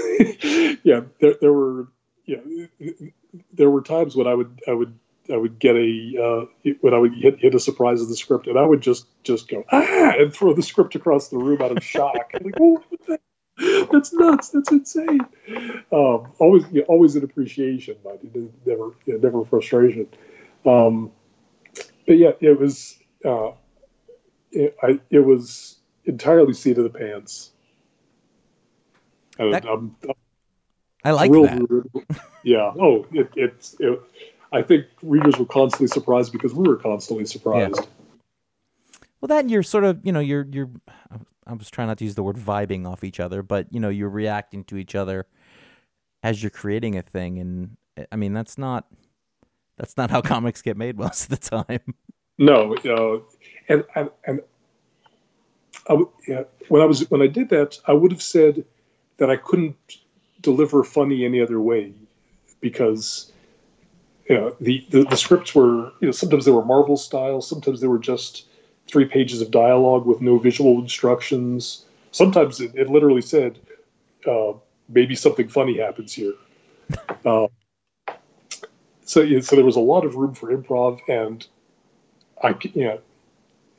[0.83, 1.01] yeah.
[1.19, 1.87] There, there were,
[2.29, 2.91] yeah,
[3.53, 4.97] there were times when I would, I would,
[5.31, 8.47] I would get a uh, when I would hit, hit a surprise in the script,
[8.47, 11.75] and I would just, just go ah, and throw the script across the room out
[11.75, 12.31] of shock.
[12.41, 13.19] like, oh, what the-
[13.91, 14.49] that's nuts.
[14.49, 15.19] That's insane.
[15.91, 18.23] Um, always, yeah, always an appreciation, but
[18.65, 20.07] never, yeah, never frustration.
[20.65, 21.11] Um,
[22.07, 23.51] but yeah, it was, uh,
[24.51, 27.51] it, I, it was entirely seat of the pants.
[29.37, 30.13] And That- I'm, I'm
[31.03, 32.21] I like thrilled that.
[32.43, 32.73] yeah.
[32.79, 33.75] Oh, it, it's.
[33.79, 33.99] It,
[34.51, 37.87] I think readers were constantly surprised because we were constantly surprised.
[39.21, 40.69] Well, that and you're sort of, you know, you're you're.
[41.45, 43.89] I was trying not to use the word vibing off each other, but you know,
[43.89, 45.27] you're reacting to each other
[46.23, 47.77] as you're creating a thing, and
[48.11, 48.87] I mean, that's not
[49.77, 51.93] that's not how comics get made most of the time.
[52.37, 53.19] No, uh,
[53.67, 54.41] and and, and
[55.87, 58.65] I w- yeah, when I was when I did that, I would have said
[59.17, 59.75] that I couldn't
[60.41, 61.93] deliver funny any other way
[62.61, 63.31] because
[64.29, 67.81] you know, the, the the scripts were you know sometimes they were Marvel style, sometimes
[67.81, 68.45] they were just
[68.87, 71.85] three pages of dialogue with no visual instructions.
[72.11, 73.57] Sometimes it, it literally said,
[74.27, 74.53] uh,
[74.87, 76.33] "Maybe something funny happens here."
[77.25, 77.47] uh,
[79.03, 81.45] so yeah, so there was a lot of room for improv, and
[82.43, 82.99] I you know,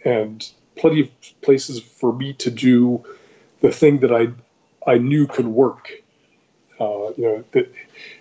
[0.05, 1.11] and plenty of
[1.43, 3.05] places for me to do
[3.61, 4.29] the thing that I
[4.91, 6.00] I knew could work.
[6.81, 7.71] Uh, you know, that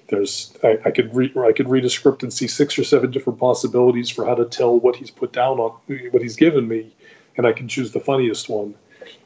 [0.09, 3.09] there's I, I could read I could read a script and see six or seven
[3.09, 5.71] different possibilities for how to tell what he's put down on
[6.11, 6.93] what he's given me,
[7.37, 8.75] and I can choose the funniest one.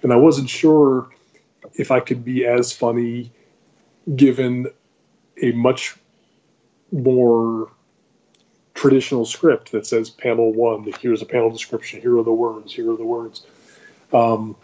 [0.03, 1.09] And I wasn't sure
[1.73, 3.31] if I could be as funny
[4.15, 4.67] given
[5.41, 5.95] a much
[6.91, 7.71] more
[8.75, 12.91] traditional script that says panel one, here's a panel description, here are the words, here
[12.91, 13.45] are the words.
[14.11, 14.55] Um,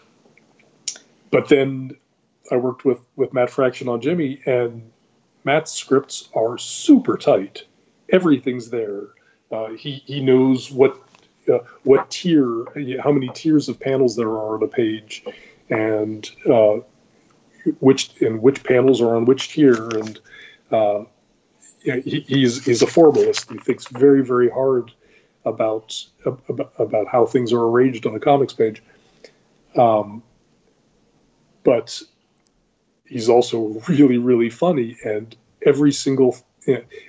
[1.31, 1.95] but then
[2.51, 4.91] I worked with, with Matt Fraction on Jimmy, and
[5.43, 7.63] Matt's scripts are super tight.
[8.11, 9.09] Everything's there.
[9.51, 10.97] Uh, he, he knows what
[11.51, 12.65] uh, what tier,
[13.01, 15.23] how many tiers of panels there are on a page,
[15.69, 16.77] and uh,
[17.79, 20.19] which and which panels are on which tier, and
[20.71, 21.03] uh,
[21.81, 23.49] he, he's he's a formalist.
[23.49, 24.91] He thinks very very hard
[25.45, 28.83] about about, about how things are arranged on a comics page.
[29.75, 30.21] Um,
[31.63, 32.01] but
[33.09, 35.35] he's also really really funny, and
[35.65, 36.37] every single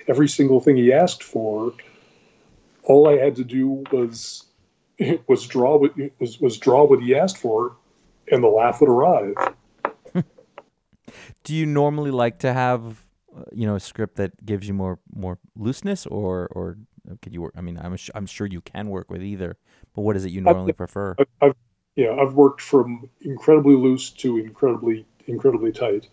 [0.07, 1.73] every single thing he asked for,
[2.83, 4.45] all I had to do was
[5.27, 7.75] was draw what was was draw what he asked for,
[8.31, 9.35] and the laugh would arrive.
[11.43, 14.99] Do you normally like to have, uh, you know, a script that gives you more
[15.13, 16.77] more looseness, or or
[17.21, 17.53] could you work?
[17.55, 19.57] I mean, I'm I'm sure you can work with either,
[19.95, 21.15] but what is it you normally prefer?
[21.19, 21.55] I've, I've
[21.95, 26.07] yeah, I've worked from incredibly loose to incredibly incredibly tight.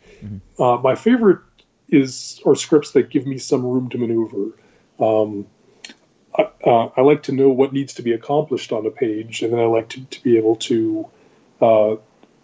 [0.58, 1.40] Uh, my favorite
[1.88, 4.52] is are scripts that give me some room to maneuver.
[4.98, 5.46] Um,
[6.36, 9.52] I, uh, I like to know what needs to be accomplished on a page, and
[9.52, 11.08] then I like to, to be able to
[11.60, 11.96] uh,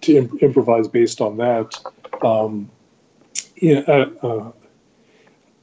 [0.02, 1.78] to imp- improvise based on that.
[2.22, 2.70] Um,
[3.56, 4.52] yeah, uh, uh,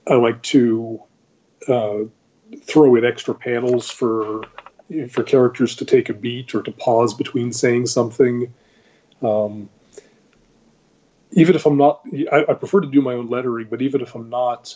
[0.08, 1.02] I like to
[1.68, 2.00] uh,
[2.64, 4.44] throw in extra panels for
[5.10, 8.54] for characters to take a beat or to pause between saying something.
[9.22, 9.70] Um,
[11.32, 12.02] even if I'm not,
[12.32, 14.76] I, I, prefer to do my own lettering, but even if I'm not,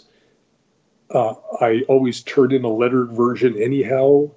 [1.10, 4.30] uh, I always turn in a lettered version anyhow,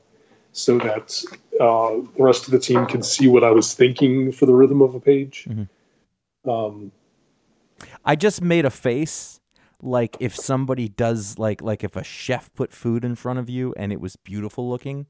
[0.53, 1.23] so that
[1.61, 4.83] uh, the rest of the team can see what I was thinking for the rhythm
[4.83, 5.47] of a page.
[5.49, 6.51] Mm-hmm.
[6.51, 6.93] Um,
[8.05, 9.39] I just made a face
[9.83, 13.73] like if somebody does like like if a chef put food in front of you
[13.77, 15.07] and it was beautiful looking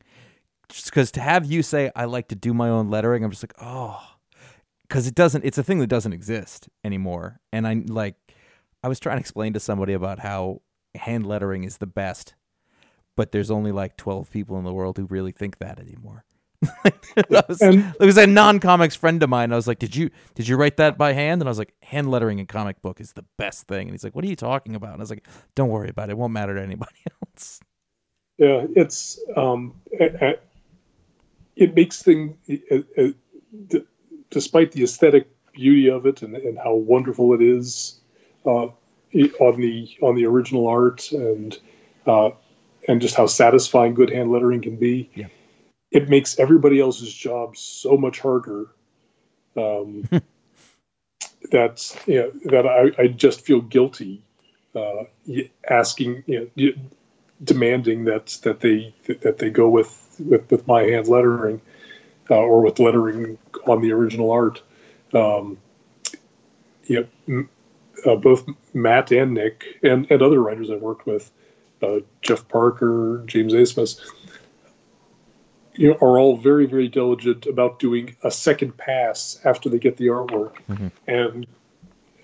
[0.69, 3.43] just because to have you say i like to do my own lettering i'm just
[3.43, 3.99] like oh
[4.89, 8.17] because it doesn't it's a thing that doesn't exist anymore and i like
[8.83, 10.61] i was trying to explain to somebody about how
[10.95, 12.35] hand lettering is the best
[13.17, 16.25] but there's only like 12 people in the world who really think that anymore
[17.31, 19.53] was, and, it was a non-comics friend of mine.
[19.53, 21.73] I was like, "Did you did you write that by hand?" And I was like,
[21.83, 24.37] "Hand lettering in comic book is the best thing." And he's like, "What are you
[24.37, 26.13] talking about?" And I was like, "Don't worry about it.
[26.13, 27.61] It won't matter to anybody else."
[28.39, 32.37] Yeah, it's um, it makes things,
[34.31, 37.99] despite the aesthetic beauty of it and, and how wonderful it is
[38.47, 38.69] uh,
[39.41, 41.59] on the on the original art and
[42.07, 42.31] uh,
[42.87, 45.11] and just how satisfying good hand lettering can be.
[45.15, 45.27] Yeah
[45.91, 48.67] it makes everybody else's job so much harder.
[49.57, 50.09] Um,
[51.51, 54.23] that's you know, that I, I just feel guilty
[54.75, 55.05] uh,
[55.69, 56.73] asking, you know,
[57.43, 61.61] demanding that that they that they go with with, with my hand lettering
[62.31, 63.39] uh, or with lettering
[63.69, 64.63] on the original art.
[65.13, 65.59] Um,
[66.85, 67.03] yeah,
[68.07, 71.31] uh, both Matt and Nick and, and other writers I've worked with,
[71.83, 74.01] uh, Jeff Parker, James Asmus,
[75.75, 79.97] you know, are all very, very diligent about doing a second pass after they get
[79.97, 80.89] the artwork mm-hmm.
[81.07, 81.47] and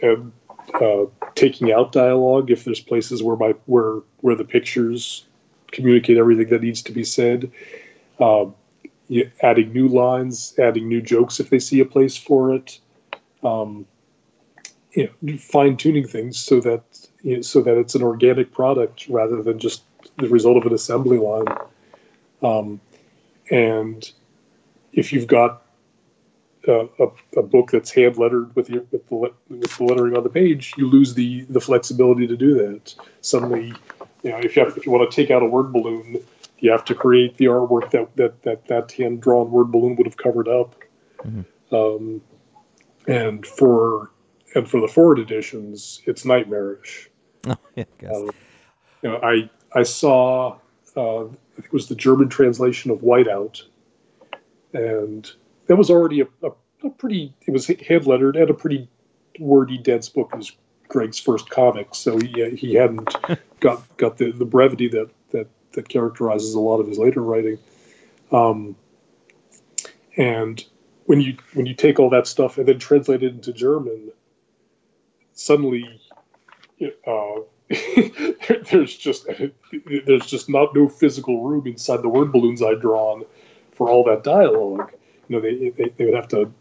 [0.03, 0.33] and
[0.75, 5.25] uh, taking out dialogue if there's places where my where where the pictures
[5.71, 7.53] communicate everything that needs to be said.
[9.11, 12.79] Uh, adding new lines, adding new jokes if they see a place for it.
[13.43, 13.87] Um,
[14.93, 16.83] you know, fine tuning things so that
[17.23, 19.83] you know, so that it's an organic product rather than just
[20.19, 21.47] the result of an assembly line.
[22.43, 22.81] Um,
[23.51, 24.11] and
[24.93, 25.63] if you've got
[26.69, 30.31] a, a, a book that's hand lettered with, with, the, with the lettering on the
[30.31, 32.95] page, you lose the, the flexibility to do that.
[33.21, 33.75] Suddenly,
[34.23, 36.23] you know, if you have, if you want to take out a word balloon,
[36.65, 40.07] you have to create the artwork that that that, that hand drawn word balloon would
[40.07, 40.75] have covered up.
[41.19, 41.75] Mm-hmm.
[41.75, 42.23] Um,
[43.07, 44.11] and for
[44.55, 47.11] and for the forward editions, it's nightmarish.
[47.47, 48.31] Oh, yeah, um,
[49.03, 50.57] you know, I I saw
[50.97, 53.61] uh, I think it was the German translation of Whiteout,
[54.73, 55.31] and
[55.67, 56.53] that was already a, a,
[56.85, 57.35] a pretty.
[57.47, 58.89] It was hand lettered and a pretty
[59.39, 60.31] wordy, dense book.
[60.33, 60.53] It was
[60.89, 63.15] Greg's first comic, so he he hadn't
[63.61, 65.11] got got the, the brevity that
[65.75, 67.59] that characterizes a lot of his later writing.
[68.33, 68.77] Um,
[70.17, 70.65] and
[71.07, 74.11] when you when you take all that stuff and then translate it into German,
[75.33, 76.01] suddenly
[77.07, 77.41] uh,
[78.71, 79.27] there's just
[80.07, 83.25] there's just not no physical room inside the word balloons I'd drawn
[83.73, 84.93] for all that dialogue.
[85.29, 86.53] You know, they, they, they would have to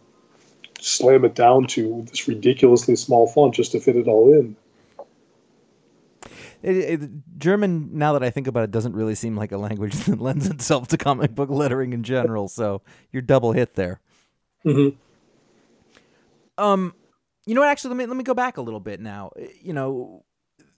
[0.80, 4.56] slam it down to this ridiculously small font just to fit it all in.
[6.62, 9.94] It, it, German, now that I think about it, doesn't really seem like a language
[10.06, 12.48] that lends itself to comic book lettering in general.
[12.48, 14.00] So you're double hit there.
[14.66, 14.98] Mm-hmm.
[16.58, 16.94] Um,
[17.46, 17.70] you know what?
[17.70, 19.32] Actually, let me let me go back a little bit now.
[19.62, 20.24] You know,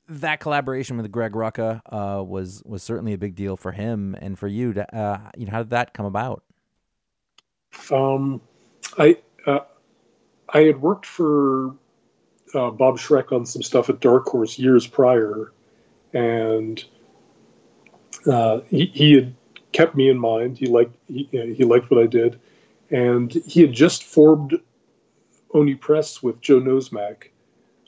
[0.08, 4.38] that collaboration with Greg Rucka uh, was was certainly a big deal for him and
[4.38, 4.74] for you.
[4.74, 6.44] To, uh, you know, how did that come about?
[7.92, 8.42] Um,
[8.98, 9.60] I uh,
[10.50, 11.76] I had worked for
[12.56, 15.52] uh, Bob Schreck on some stuff at Dark Horse years prior,
[16.14, 16.84] and
[18.32, 19.36] uh, he, he had
[19.72, 20.58] kept me in mind.
[20.58, 22.40] He liked he, he liked what I did,
[22.90, 24.60] and he had just formed
[25.54, 27.30] Oni Press with Joe Nozemack.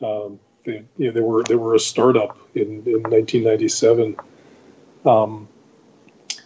[0.01, 4.17] Um, they, you know, they were they were a startup in, in 1997,
[5.05, 5.47] um,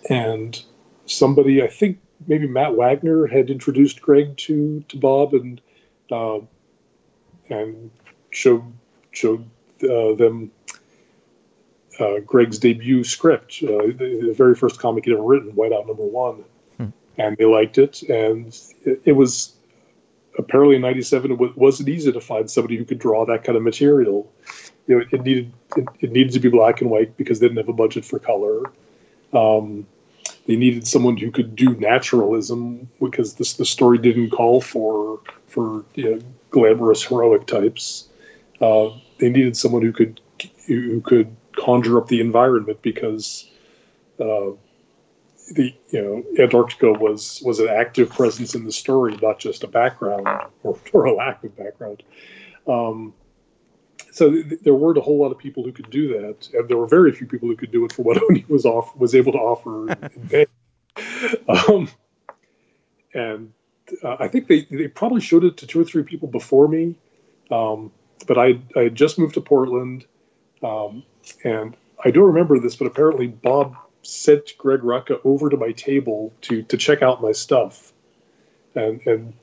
[0.09, 0.63] and
[1.05, 5.59] somebody I think maybe Matt Wagner had introduced Greg to to Bob and
[6.11, 6.39] uh,
[7.49, 7.89] and
[8.31, 8.63] showed
[9.11, 9.49] showed
[9.83, 10.51] uh, them
[11.99, 16.03] uh, Greg's debut script, uh, the, the, very first comic he'd ever written, Whiteout Number
[16.03, 16.43] One,
[16.77, 16.87] hmm.
[17.17, 19.53] and they liked it, and it, it was
[20.37, 23.63] apparently in 97 it wasn't easy to find somebody who could draw that kind of
[23.63, 24.31] material.
[24.87, 27.57] You know it, needed it, it, needed to be black and white because they didn't
[27.57, 28.63] have a budget for color.
[29.33, 29.85] Um,
[30.47, 35.85] they needed someone who could do naturalism because this the story didn't call for for
[35.95, 38.09] you know, glamorous heroic types
[38.61, 40.21] uh, they needed someone who could
[40.67, 43.49] who could conjure up the environment because
[44.19, 44.51] uh,
[45.53, 49.67] the you know Antarctica was was an active presence in the story, not just a
[49.67, 50.27] background
[50.63, 52.03] or, or a lack of background.
[52.67, 53.13] Um,
[54.11, 56.77] so th- there weren't a whole lot of people who could do that, and there
[56.77, 59.31] were very few people who could do it for what Oni was off was able
[59.33, 59.95] to offer.
[61.47, 61.87] Um,
[63.13, 63.53] and
[64.03, 66.95] uh, I think they, they probably showed it to two or three people before me,
[67.49, 67.91] um,
[68.23, 70.05] but I I had just moved to Portland,
[70.63, 71.03] um,
[71.43, 76.33] and I don't remember this, but apparently Bob sent Greg Rucka over to my table
[76.41, 77.93] to to check out my stuff,
[78.75, 79.33] and and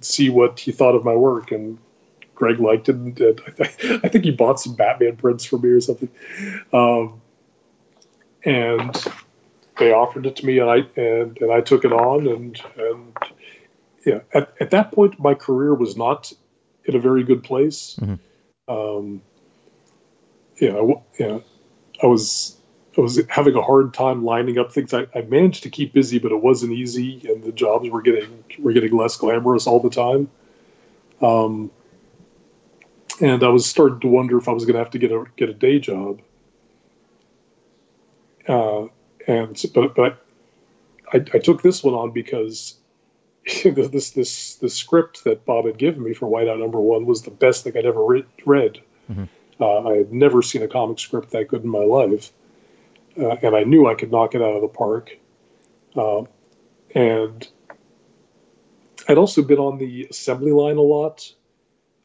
[0.00, 1.52] see what he thought of my work.
[1.52, 1.78] And
[2.34, 2.96] Greg liked it.
[2.96, 3.64] And I,
[4.04, 6.08] I think he bought some Batman prints for me or something.
[6.72, 7.20] Um,
[8.44, 8.94] and
[9.78, 13.16] they offered it to me, and I and and I took it on, and and
[14.06, 16.32] yeah, at, at that point, my career was not
[16.88, 17.96] in a very good place.
[18.66, 19.22] Um,
[20.60, 21.38] yeah, I yeah,
[22.02, 22.56] I was
[22.96, 24.92] I was having a hard time lining up things.
[24.92, 28.44] I, I managed to keep busy, but it wasn't easy, and the jobs were getting
[28.58, 30.30] were getting less glamorous all the time.
[31.20, 31.70] Um,
[33.20, 35.24] and I was starting to wonder if I was going to have to get a
[35.36, 36.20] get a day job.
[38.48, 38.86] Uh,
[39.26, 40.24] and but but
[41.12, 42.78] I, I took this one on because
[43.64, 47.30] this this this script that Bob had given me for Whiteout Number One was the
[47.30, 48.80] best thing I'd ever re- read.
[49.60, 52.30] Uh, I had never seen a comic script that good in my life,
[53.18, 55.16] uh, and I knew I could knock it out of the park.
[55.96, 56.24] Uh,
[56.94, 57.48] and
[59.08, 61.32] I'd also been on the assembly line a lot.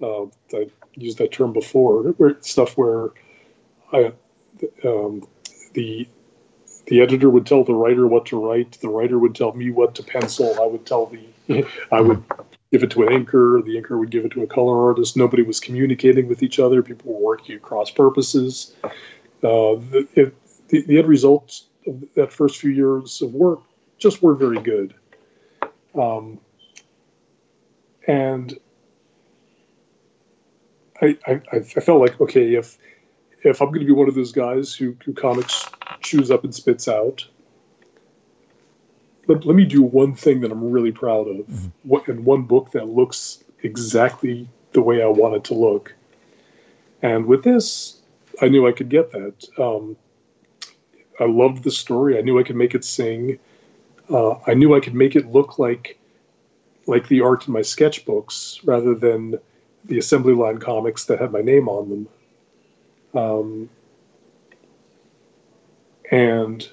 [0.02, 2.04] Uh, I used that term before.
[2.14, 3.10] Where, stuff where
[3.92, 4.14] I,
[4.84, 5.28] um,
[5.74, 6.08] the
[6.88, 8.74] the editor would tell the writer what to write.
[8.82, 10.56] The writer would tell me what to pencil.
[10.62, 12.24] I would tell the I would
[12.72, 13.64] give it to an inker.
[13.64, 15.16] The inker would give it to a color artist.
[15.16, 16.82] Nobody was communicating with each other.
[16.82, 18.76] People were working across purposes.
[18.84, 18.90] Uh,
[19.42, 20.36] the, it,
[20.70, 23.60] the, the end results of that first few years of work
[23.98, 24.94] just weren't very good.
[25.96, 26.40] Um,
[28.08, 28.58] and
[31.02, 32.78] I, I, I felt like, okay, if
[33.44, 35.70] if I'm going to be one of those guys who, who comics
[36.04, 37.26] chews up and spits out,
[39.28, 42.72] let, let me do one thing that I'm really proud of, what, and one book
[42.72, 45.96] that looks exactly the way I want it to look.
[47.02, 48.02] And with this,
[48.42, 49.46] I knew I could get that.
[49.58, 49.96] Um,
[51.20, 52.18] I loved the story.
[52.18, 53.40] I knew I could make it sing.
[54.10, 56.00] Uh, I knew I could make it look like
[56.86, 59.40] like the art in my sketchbooks rather than
[59.86, 62.08] the assembly line comics that had my name on them.
[63.14, 63.70] Um,
[66.12, 66.68] and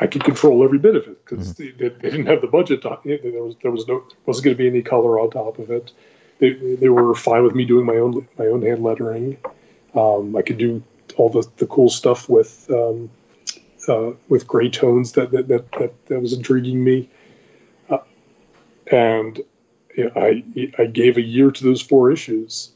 [0.00, 2.82] I could control every bit of it because they, they didn't have the budget.
[2.82, 5.70] To, there was there was no wasn't going to be any color on top of
[5.70, 5.92] it.
[6.38, 9.36] They, they were fine with me doing my own my own hand lettering.
[9.94, 10.82] Um, I could do
[11.16, 13.10] all the, the cool stuff with um,
[13.88, 17.10] uh, with gray tones that that, that, that, that was intriguing me.
[17.90, 17.98] Uh,
[18.90, 19.40] and
[19.96, 20.44] you know, I
[20.78, 22.70] I gave a year to those four issues,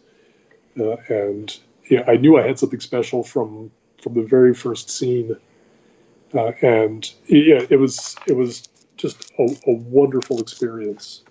[0.78, 1.56] uh, and
[1.88, 3.70] yeah, I knew I had something special from
[4.02, 5.36] from the very first scene,
[6.34, 11.22] uh, and yeah, it was it was just a, a wonderful experience.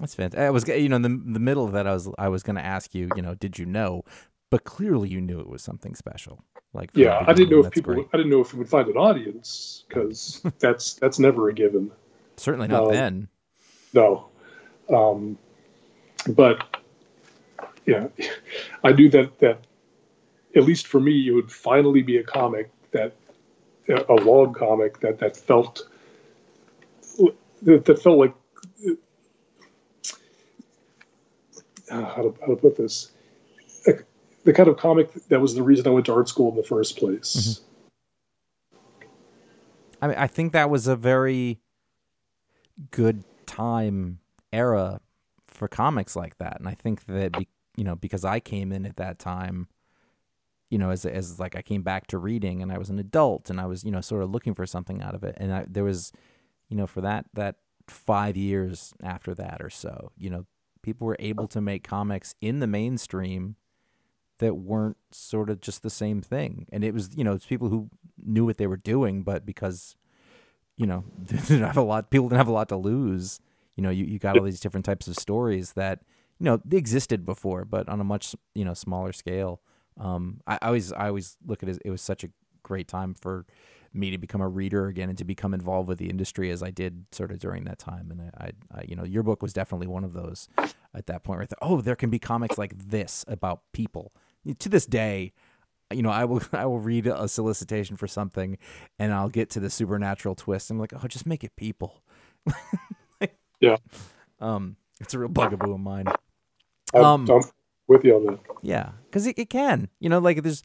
[0.00, 0.46] That's fantastic.
[0.46, 2.56] I was, you know, in the the middle of that, I was, I was going
[2.56, 4.04] to ask you, you know, did you know?
[4.50, 6.44] But clearly, you knew it was something special.
[6.72, 8.08] Like, Yeah, I didn't know if people great.
[8.12, 11.90] I didn't know if it would find an audience because that's that's never a given.
[12.36, 13.28] certainly not um, then.
[13.94, 14.28] No.
[14.92, 15.38] Um,
[16.28, 16.62] but
[17.86, 18.08] yeah,
[18.84, 19.60] I knew that that
[20.54, 23.14] at least for me, it would finally be a comic that
[23.88, 25.88] a log comic that that felt
[27.62, 28.34] that, felt like
[31.90, 33.12] uh, how to how to put this
[34.46, 36.62] the kind of comic that was the reason I went to art school in the
[36.62, 37.60] first place.
[40.00, 41.58] I mean, I think that was a very
[42.90, 44.20] good time
[44.52, 45.00] era
[45.48, 47.34] for comics like that, and I think that
[47.76, 49.68] you know because I came in at that time,
[50.70, 53.50] you know, as as like I came back to reading, and I was an adult,
[53.50, 55.66] and I was you know sort of looking for something out of it, and I,
[55.68, 56.12] there was,
[56.68, 57.56] you know, for that that
[57.88, 60.46] five years after that or so, you know,
[60.82, 63.56] people were able to make comics in the mainstream
[64.38, 66.66] that weren't sort of just the same thing.
[66.70, 67.90] And it was, you know, it's people who
[68.22, 69.96] knew what they were doing, but because,
[70.76, 73.40] you know, they didn't have a lot, people didn't have a lot to lose.
[73.76, 76.00] You know, you, you got all these different types of stories that,
[76.38, 79.60] you know, they existed before, but on a much, you know, smaller scale.
[79.98, 82.28] Um, I, I always, I always look at it, it was such a
[82.62, 83.46] great time for
[83.92, 86.70] me to become a reader again and to become involved with the industry as I
[86.70, 88.10] did sort of during that time.
[88.10, 90.48] And I, I, I you know, your book was definitely one of those
[90.94, 94.12] at that point where I thought, oh, there can be comics like this about people.
[94.58, 95.32] To this day,
[95.92, 98.58] you know, I will I will read a solicitation for something,
[98.98, 100.70] and I'll get to the supernatural twist.
[100.70, 102.02] I'm like, oh, just make it people.
[103.60, 103.76] Yeah.
[104.40, 106.06] Um, it's a real bugaboo of mine.
[106.94, 107.26] Um,
[107.88, 108.40] with you on that.
[108.62, 109.88] Yeah, because it, it can.
[110.00, 110.62] You know, like there's,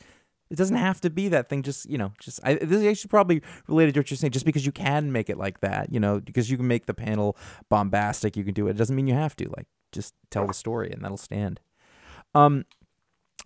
[0.50, 1.64] it doesn't have to be that thing.
[1.64, 4.32] Just you know, just I, this is actually probably related to what you're saying.
[4.32, 6.94] Just because you can make it like that, you know, because you can make the
[6.94, 7.38] panel
[7.70, 8.72] bombastic, you can do it.
[8.72, 9.46] It doesn't mean you have to.
[9.56, 11.60] Like, just tell the story and that'll stand.
[12.34, 12.66] Um,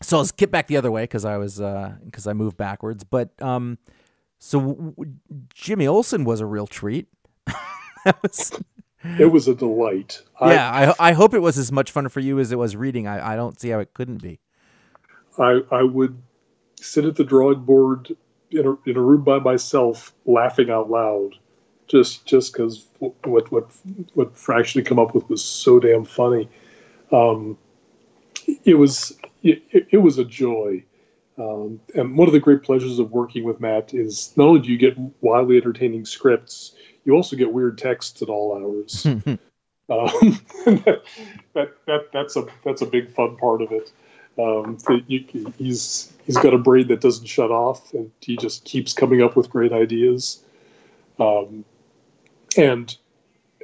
[0.02, 3.03] so I'll skip back the other way because I was because I moved backwards.
[3.03, 3.77] But um,
[4.39, 5.14] so w- w-
[5.53, 7.07] Jimmy Olsen was a real treat.
[8.06, 8.52] that was,
[9.19, 10.22] It was a delight.
[10.41, 13.07] Yeah, I I hope it was as much fun for you as it was reading.
[13.07, 14.40] I, I don't see how it couldn't be.
[15.38, 16.22] I, I would
[16.80, 18.15] sit at the drawing board
[18.52, 21.36] in a, in a room by myself, laughing out loud,
[21.88, 23.65] just just because what what
[24.14, 26.49] what Fraction had come up with was so damn funny.
[27.11, 27.57] Um,
[28.64, 30.84] it was it, it was a joy,
[31.38, 34.72] um, and one of the great pleasures of working with Matt is not only do
[34.72, 36.76] you get wildly entertaining scripts,
[37.06, 39.06] you also get weird texts at all hours.
[39.06, 39.38] um,
[39.90, 41.02] that,
[41.53, 43.91] that that that's a that's a big fun part of it.
[44.38, 48.65] Um, that you, he's he's got a brain that doesn't shut off, and he just
[48.65, 50.44] keeps coming up with great ideas.
[51.19, 51.64] Um,
[52.57, 52.95] and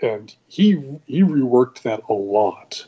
[0.01, 2.85] and he he reworked that a lot.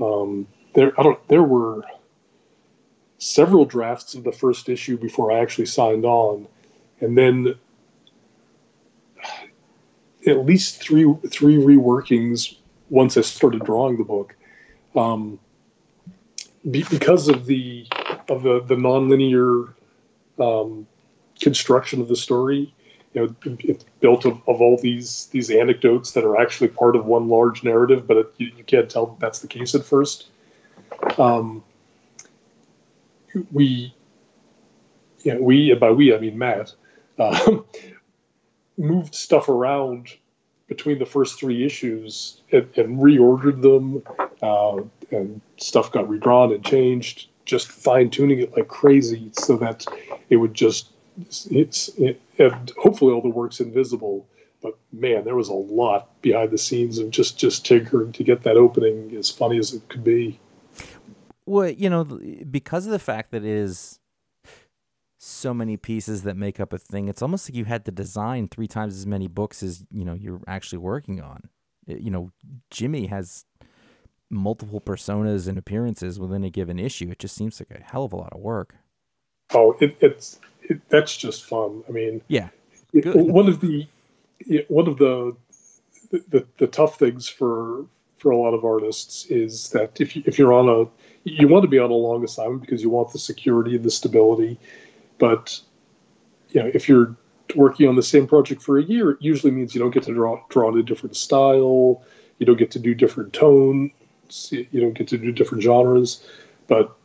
[0.00, 1.82] Um, there I don't there were
[3.18, 6.48] several drafts of the first issue before I actually signed on,
[7.00, 7.54] and then
[10.26, 12.56] at least three three reworkings
[12.90, 14.34] once I started drawing the book.
[14.94, 15.38] Um,
[16.70, 17.86] be, because of the
[18.28, 19.72] of the the nonlinear
[20.38, 20.86] um,
[21.40, 22.72] construction of the story,
[23.14, 27.06] you know, it's built of, of all these these anecdotes that are actually part of
[27.06, 30.28] one large narrative, but it, you, you can't tell that that's the case at first.
[31.18, 31.64] Um,
[33.50, 33.94] we,
[35.24, 36.72] yeah, we by we I mean Matt,
[37.18, 37.58] uh,
[38.76, 40.08] moved stuff around
[40.66, 44.02] between the first three issues and, and reordered them,
[44.42, 44.80] uh,
[45.10, 49.84] and stuff got redrawn and changed, just fine tuning it like crazy so that
[50.30, 50.88] it would just
[51.50, 54.26] it's it, and hopefully all the work's invisible.
[54.62, 58.42] But man, there was a lot behind the scenes of just just tinkering to get
[58.44, 60.38] that opening as funny as it could be.
[61.44, 63.98] Well, you know, because of the fact that it is
[65.24, 68.48] so many pieces that make up a thing, it's almost like you had to design
[68.48, 71.48] three times as many books as you know you're actually working on.
[71.86, 72.32] It- you know,
[72.70, 73.44] Jimmy has
[74.28, 77.08] multiple personas and appearances within a given issue.
[77.10, 78.74] It just seems like a hell of a lot of work.
[79.54, 81.84] Oh, it, it's it, that's just fun.
[81.88, 82.48] I mean, Yeah,
[82.92, 83.14] Good.
[83.14, 83.86] one of the
[84.68, 85.36] one of the,
[86.10, 87.86] the the tough things for
[88.18, 90.88] for a lot of artists is that if you, if you're on a
[91.22, 93.90] you want to be on a long assignment because you want the security and the
[93.90, 94.58] stability,
[95.22, 95.60] but
[96.50, 97.14] you know if you're
[97.54, 100.12] working on the same project for a year, it usually means you don't get to
[100.12, 102.02] draw draw in a different style,
[102.38, 103.92] you don't get to do different tones,
[104.50, 106.26] you don't get to do different genres,
[106.66, 106.96] but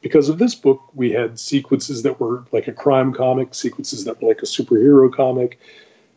[0.00, 4.22] because of this book, we had sequences that were like a crime comic, sequences that
[4.22, 5.58] were like a superhero comic,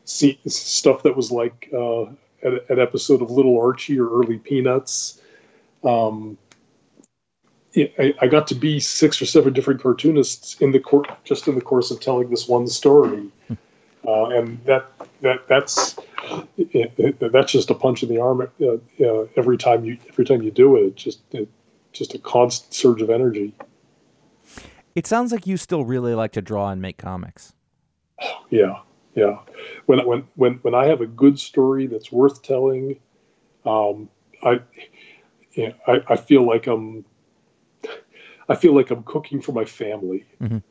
[0.05, 2.03] see, stuff that was like uh,
[2.43, 5.19] an, an episode of Little Archie or early Peanuts.
[5.83, 6.37] Um,
[7.75, 11.55] I, I got to be six or seven different cartoonists in the court just in
[11.55, 13.29] the course of telling this one story,
[14.07, 14.85] uh, and that
[15.21, 15.95] that that's
[16.57, 18.65] it, it- that's just a punch in the arm uh,
[19.05, 20.81] uh, every time you every time you do it.
[20.87, 21.47] It's just it,
[21.93, 23.53] just a constant surge of energy.
[24.95, 27.53] it sounds like you still really like to draw and make comics.
[28.49, 28.79] Yeah,
[29.15, 29.39] yeah.
[29.85, 32.99] When when when when I have a good story that's worth telling,
[33.65, 34.09] um,
[34.43, 34.59] I,
[35.53, 37.05] yeah, I I feel like I'm,
[38.49, 40.25] I feel like I'm cooking for my family.
[40.41, 40.63] Mhm.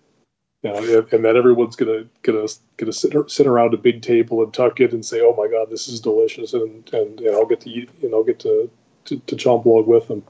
[0.64, 4.52] You know, and, that everyone's gonna gonna gonna sit sit around a big table and
[4.52, 7.60] tuck it and say, "Oh my God, this is delicious," and and, and I'll get
[7.60, 8.68] to eat and I'll get to
[9.04, 10.24] to, to chomp log with them.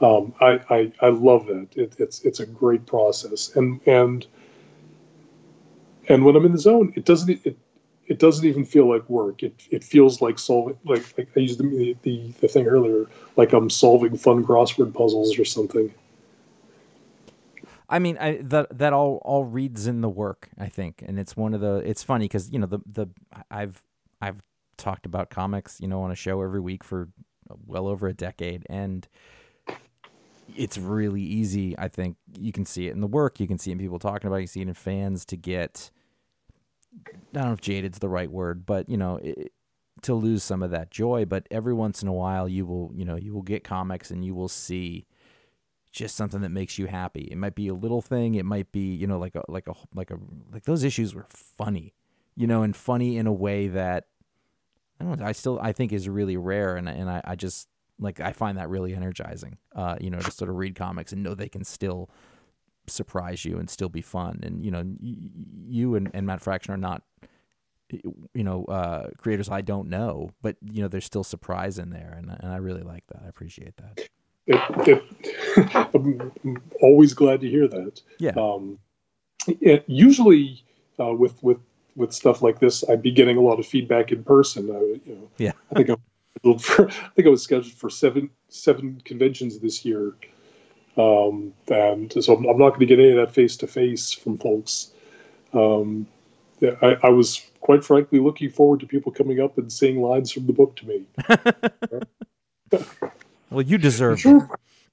[0.00, 1.68] Um, I, I I love that.
[1.74, 4.24] It, it's it's a great process, and and
[6.08, 7.56] and when I'm in the zone, it doesn't it
[8.06, 9.42] it doesn't even feel like work.
[9.42, 13.06] It it feels like solving like, like I used the, the the thing earlier,
[13.36, 15.92] like I'm solving fun crossword puzzles or something.
[17.94, 21.36] I mean, I, that that all all reads in the work, I think, and it's
[21.36, 21.76] one of the.
[21.76, 23.06] It's funny because you know the the
[23.52, 23.84] I've
[24.20, 24.42] I've
[24.76, 27.10] talked about comics, you know, on a show every week for
[27.64, 29.06] well over a decade, and
[30.56, 31.78] it's really easy.
[31.78, 34.00] I think you can see it in the work, you can see it in people
[34.00, 35.92] talking about, it, you see it in fans to get.
[37.06, 39.52] I don't know if jaded's the right word, but you know, it,
[40.02, 41.26] to lose some of that joy.
[41.26, 44.24] But every once in a while, you will, you know, you will get comics and
[44.24, 45.06] you will see
[45.94, 47.28] just something that makes you happy.
[47.30, 48.34] It might be a little thing.
[48.34, 50.18] It might be you know like a like a like a
[50.52, 51.94] like those issues were funny,
[52.36, 54.08] you know, and funny in a way that
[55.00, 55.24] I don't know.
[55.24, 57.68] I still I think is really rare, and and I, I just
[57.98, 59.56] like I find that really energizing.
[59.74, 62.10] Uh, you know, to sort of read comics and know they can still
[62.86, 64.40] surprise you and still be fun.
[64.42, 67.02] And you know, you and, and Matt Fraction are not
[67.90, 72.16] you know uh, creators I don't know, but you know there's still surprise in there,
[72.18, 73.22] and and I really like that.
[73.24, 74.08] I appreciate that.
[74.46, 78.00] It, it, I'm always glad to hear that.
[78.18, 78.32] Yeah.
[78.36, 78.78] Um,
[79.46, 80.62] it, usually
[81.00, 81.58] uh, with with
[81.96, 84.70] with stuff like this, I'd be getting a lot of feedback in person.
[84.70, 85.52] I, you know, Yeah.
[85.70, 90.12] I think I'm for, I think I was scheduled for seven seven conventions this year,
[90.96, 94.12] um, and so I'm, I'm not going to get any of that face to face
[94.12, 94.90] from folks.
[95.52, 96.06] Um,
[96.62, 100.46] I, I was quite frankly looking forward to people coming up and saying lines from
[100.46, 101.04] the book to me.
[103.54, 104.18] Well, you deserve.
[104.18, 104.20] it.
[104.20, 104.48] Sure.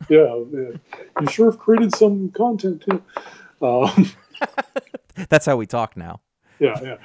[0.09, 0.71] Yeah, yeah.
[1.19, 3.01] You sure have created some content too.
[3.61, 4.09] Um,
[5.29, 6.21] That's how we talk now.
[6.59, 6.97] yeah, yeah.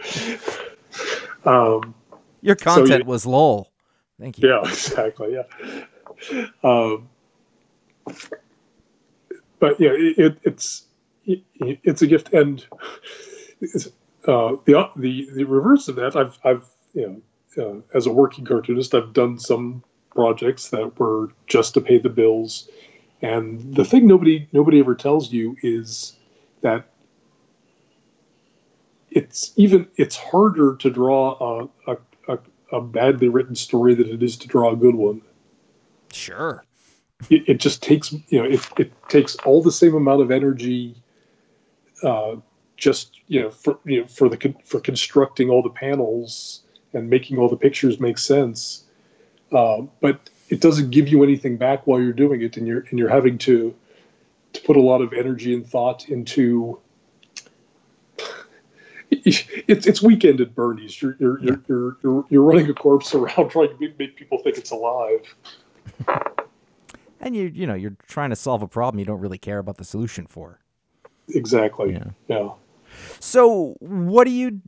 [1.45, 1.95] Um,
[2.43, 3.71] Your So content you- was lol.
[4.21, 4.49] Thank you.
[4.49, 5.35] yeah, exactly.
[5.35, 6.45] Yeah.
[6.65, 7.09] Um,
[9.59, 10.85] but yeah, it, it, it's
[11.27, 11.43] it,
[11.83, 12.65] it's a gift, and
[13.61, 13.87] it's,
[14.27, 17.23] uh, the the the reverse of that, I've I've you
[17.57, 19.83] know uh, as a working cartoonist, I've done some
[20.17, 22.69] projects that were just to pay the bills,
[23.23, 26.17] and the thing nobody nobody ever tells you is
[26.63, 26.87] that
[29.11, 31.97] it's even it's harder to draw a, a,
[32.29, 32.39] a,
[32.73, 35.23] a badly written story than it is to draw a good one.
[36.13, 36.65] Sure.
[37.31, 41.01] it, it just takes you know it, it takes all the same amount of energy
[42.03, 42.37] uh,
[42.77, 46.63] just you know for you know for the for constructing all the panels
[46.93, 48.86] and making all the pictures make sense
[49.53, 52.99] uh, but it doesn't give you anything back while you're doing it and you're and
[52.99, 53.75] you're having to
[54.53, 56.79] to put a lot of energy and thought into
[59.11, 61.01] it's it's weekend at Bernie's.
[61.01, 64.39] You're you're, you're, you're you're you're running a corpse around trying to make, make people
[64.39, 65.21] think it's alive.
[67.21, 69.77] And you you know you're trying to solve a problem you don't really care about
[69.77, 70.61] the solution for.
[71.29, 71.93] Exactly.
[71.93, 72.05] Yeah.
[72.29, 72.51] yeah.
[73.21, 74.61] So what do you?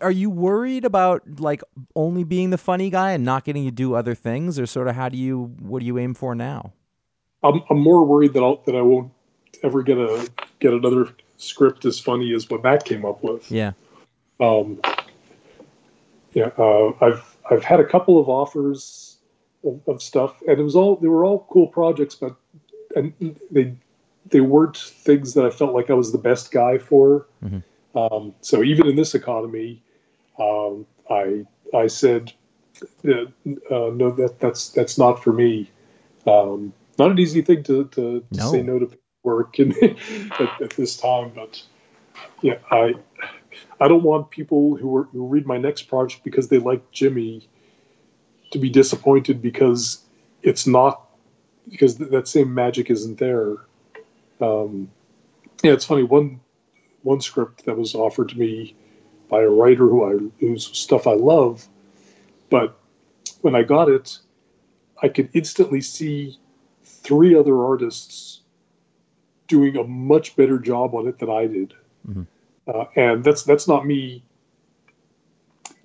[0.00, 1.62] Are- you worried about like
[1.94, 4.94] only being the funny guy and not getting to do other things, or sort of
[4.96, 6.72] how do you what do you aim for now?
[7.42, 9.12] I'm, I'm more worried that I'll, that I won't
[9.62, 10.28] ever get a
[10.60, 13.50] get another script as funny as what Matt came up with.
[13.50, 13.72] Yeah.
[14.40, 14.80] Um,
[16.32, 19.16] yeah, uh, I've I've had a couple of offers
[19.64, 22.36] of, of stuff, and it was all they were all cool projects, but
[22.96, 23.12] and
[23.50, 23.74] they
[24.30, 27.26] they weren't things that I felt like I was the best guy for.
[27.44, 27.62] Mhm.
[27.98, 29.82] Um, so even in this economy,
[30.38, 31.44] um, I
[31.74, 32.32] I said,
[33.06, 33.24] uh,
[33.70, 35.70] uh, no, that that's that's not for me.
[36.26, 38.50] Um, not an easy thing to to, to No.
[38.50, 38.90] say no to
[39.24, 39.72] work in,
[40.40, 41.62] at, at this time, but
[42.42, 42.94] yeah, I
[43.80, 47.48] I don't want people who are, who read my next project because they like Jimmy
[48.52, 50.04] to be disappointed because
[50.42, 51.04] it's not
[51.68, 53.56] because th- that same magic isn't there.
[54.40, 54.90] Um,
[55.62, 56.04] yeah, it's funny.
[56.04, 56.40] One
[57.02, 58.74] one script that was offered to me
[59.28, 61.68] by a writer who I whose stuff I love,
[62.50, 62.78] but
[63.42, 64.18] when I got it,
[65.02, 66.38] I could instantly see
[66.82, 68.40] three other artists
[69.46, 71.74] doing a much better job on it than I did.
[72.66, 74.22] Uh, and that's that's not me.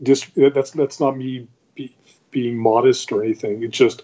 [0.02, 1.96] Just that's that's not me be,
[2.32, 3.64] being modest or anything.
[3.64, 4.04] It's just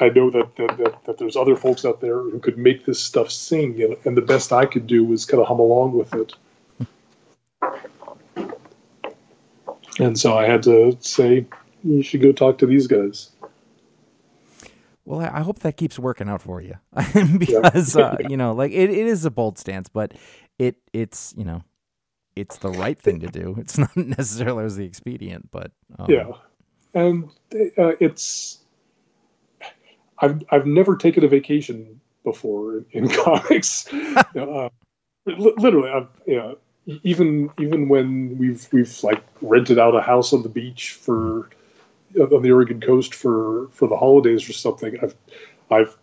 [0.00, 3.00] I know that that, that that there's other folks out there who could make this
[3.00, 6.14] stuff sing, and, and the best I could do was kind of hum along with
[6.14, 6.34] it.
[9.98, 11.46] And so I had to say,
[11.82, 13.30] you should go talk to these guys.
[15.04, 16.74] Well, I hope that keeps working out for you
[17.38, 20.12] because uh, you know, like it, it is a bold stance, but
[20.58, 21.62] it it's you know,
[22.36, 23.56] it's the right thing to do.
[23.58, 26.32] It's not necessarily as the expedient, but um, Yeah,
[26.92, 27.30] and
[27.78, 28.58] uh, it's
[30.20, 33.92] I've I've never taken a vacation before in, in comics.
[34.36, 34.68] uh,
[35.26, 36.52] literally, I've yeah.
[36.86, 41.50] e- Even even when we've we've like rented out a house on the beach for
[42.18, 45.14] uh, on the Oregon coast for for the holidays or something, I've
[45.70, 45.96] I've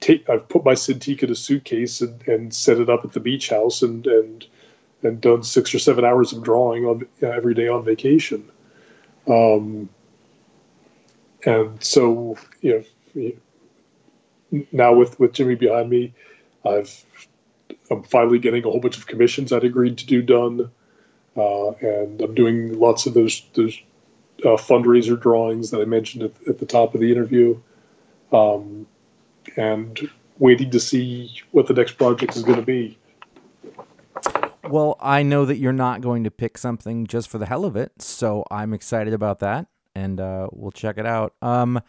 [0.00, 3.20] take I've put my Cintiq in a suitcase and, and set it up at the
[3.20, 4.46] beach house and and
[5.02, 8.48] and done six or seven hours of drawing on uh, every day on vacation.
[9.26, 9.88] Um,
[11.44, 12.84] and so, you
[13.14, 13.32] know,
[14.72, 16.14] now with, with Jimmy behind me,
[16.64, 17.04] I've,
[17.90, 20.70] I'm finally getting a whole bunch of commissions I'd agreed to do done.
[21.36, 23.80] Uh, and I'm doing lots of those, those
[24.44, 27.58] uh, fundraiser drawings that I mentioned at, at the top of the interview.
[28.32, 28.86] Um,
[29.56, 30.08] and
[30.38, 32.98] waiting to see what the next project is going to be.
[34.68, 37.76] Well, I know that you're not going to pick something just for the hell of
[37.76, 41.34] it, so I'm excited about that, and uh, we'll check it out.
[41.42, 41.80] Um,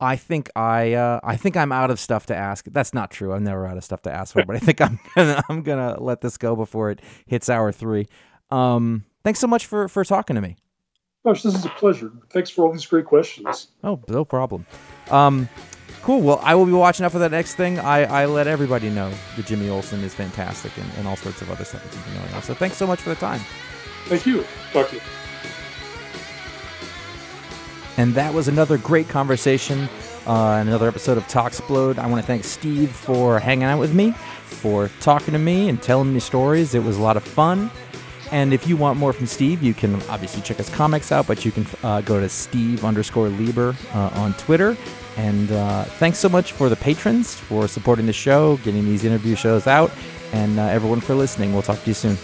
[0.00, 2.66] I think I uh, I think I'm out of stuff to ask.
[2.70, 3.32] That's not true.
[3.32, 6.00] I'm never out of stuff to ask for, but I think I'm gonna I'm gonna
[6.00, 8.06] let this go before it hits hour three.
[8.50, 10.56] Um, thanks so much for for talking to me.
[11.24, 12.12] Gosh, this is a pleasure.
[12.30, 13.68] Thanks for all these great questions.
[13.82, 14.64] Oh, no problem.
[15.10, 15.48] Um,
[16.02, 16.20] cool.
[16.20, 17.78] Well, I will be watching out for that next thing.
[17.78, 21.50] I, I let everybody know that Jimmy Olsen is fantastic and, and all sorts of
[21.50, 22.42] other stuff that you've been going on.
[22.42, 23.40] So thanks so much for the time.
[24.06, 24.44] Thank you.
[24.72, 25.02] Talk to you.
[27.98, 29.88] And that was another great conversation,
[30.24, 31.98] uh, another episode of Talksplode.
[31.98, 35.82] I want to thank Steve for hanging out with me, for talking to me and
[35.82, 36.76] telling me stories.
[36.76, 37.72] It was a lot of fun.
[38.30, 41.44] And if you want more from Steve, you can obviously check his comics out, but
[41.44, 44.76] you can uh, go to Steve underscore Lieber uh, on Twitter.
[45.16, 49.34] And uh, thanks so much for the patrons for supporting the show, getting these interview
[49.34, 49.90] shows out,
[50.32, 51.52] and uh, everyone for listening.
[51.52, 52.16] We'll talk to you soon.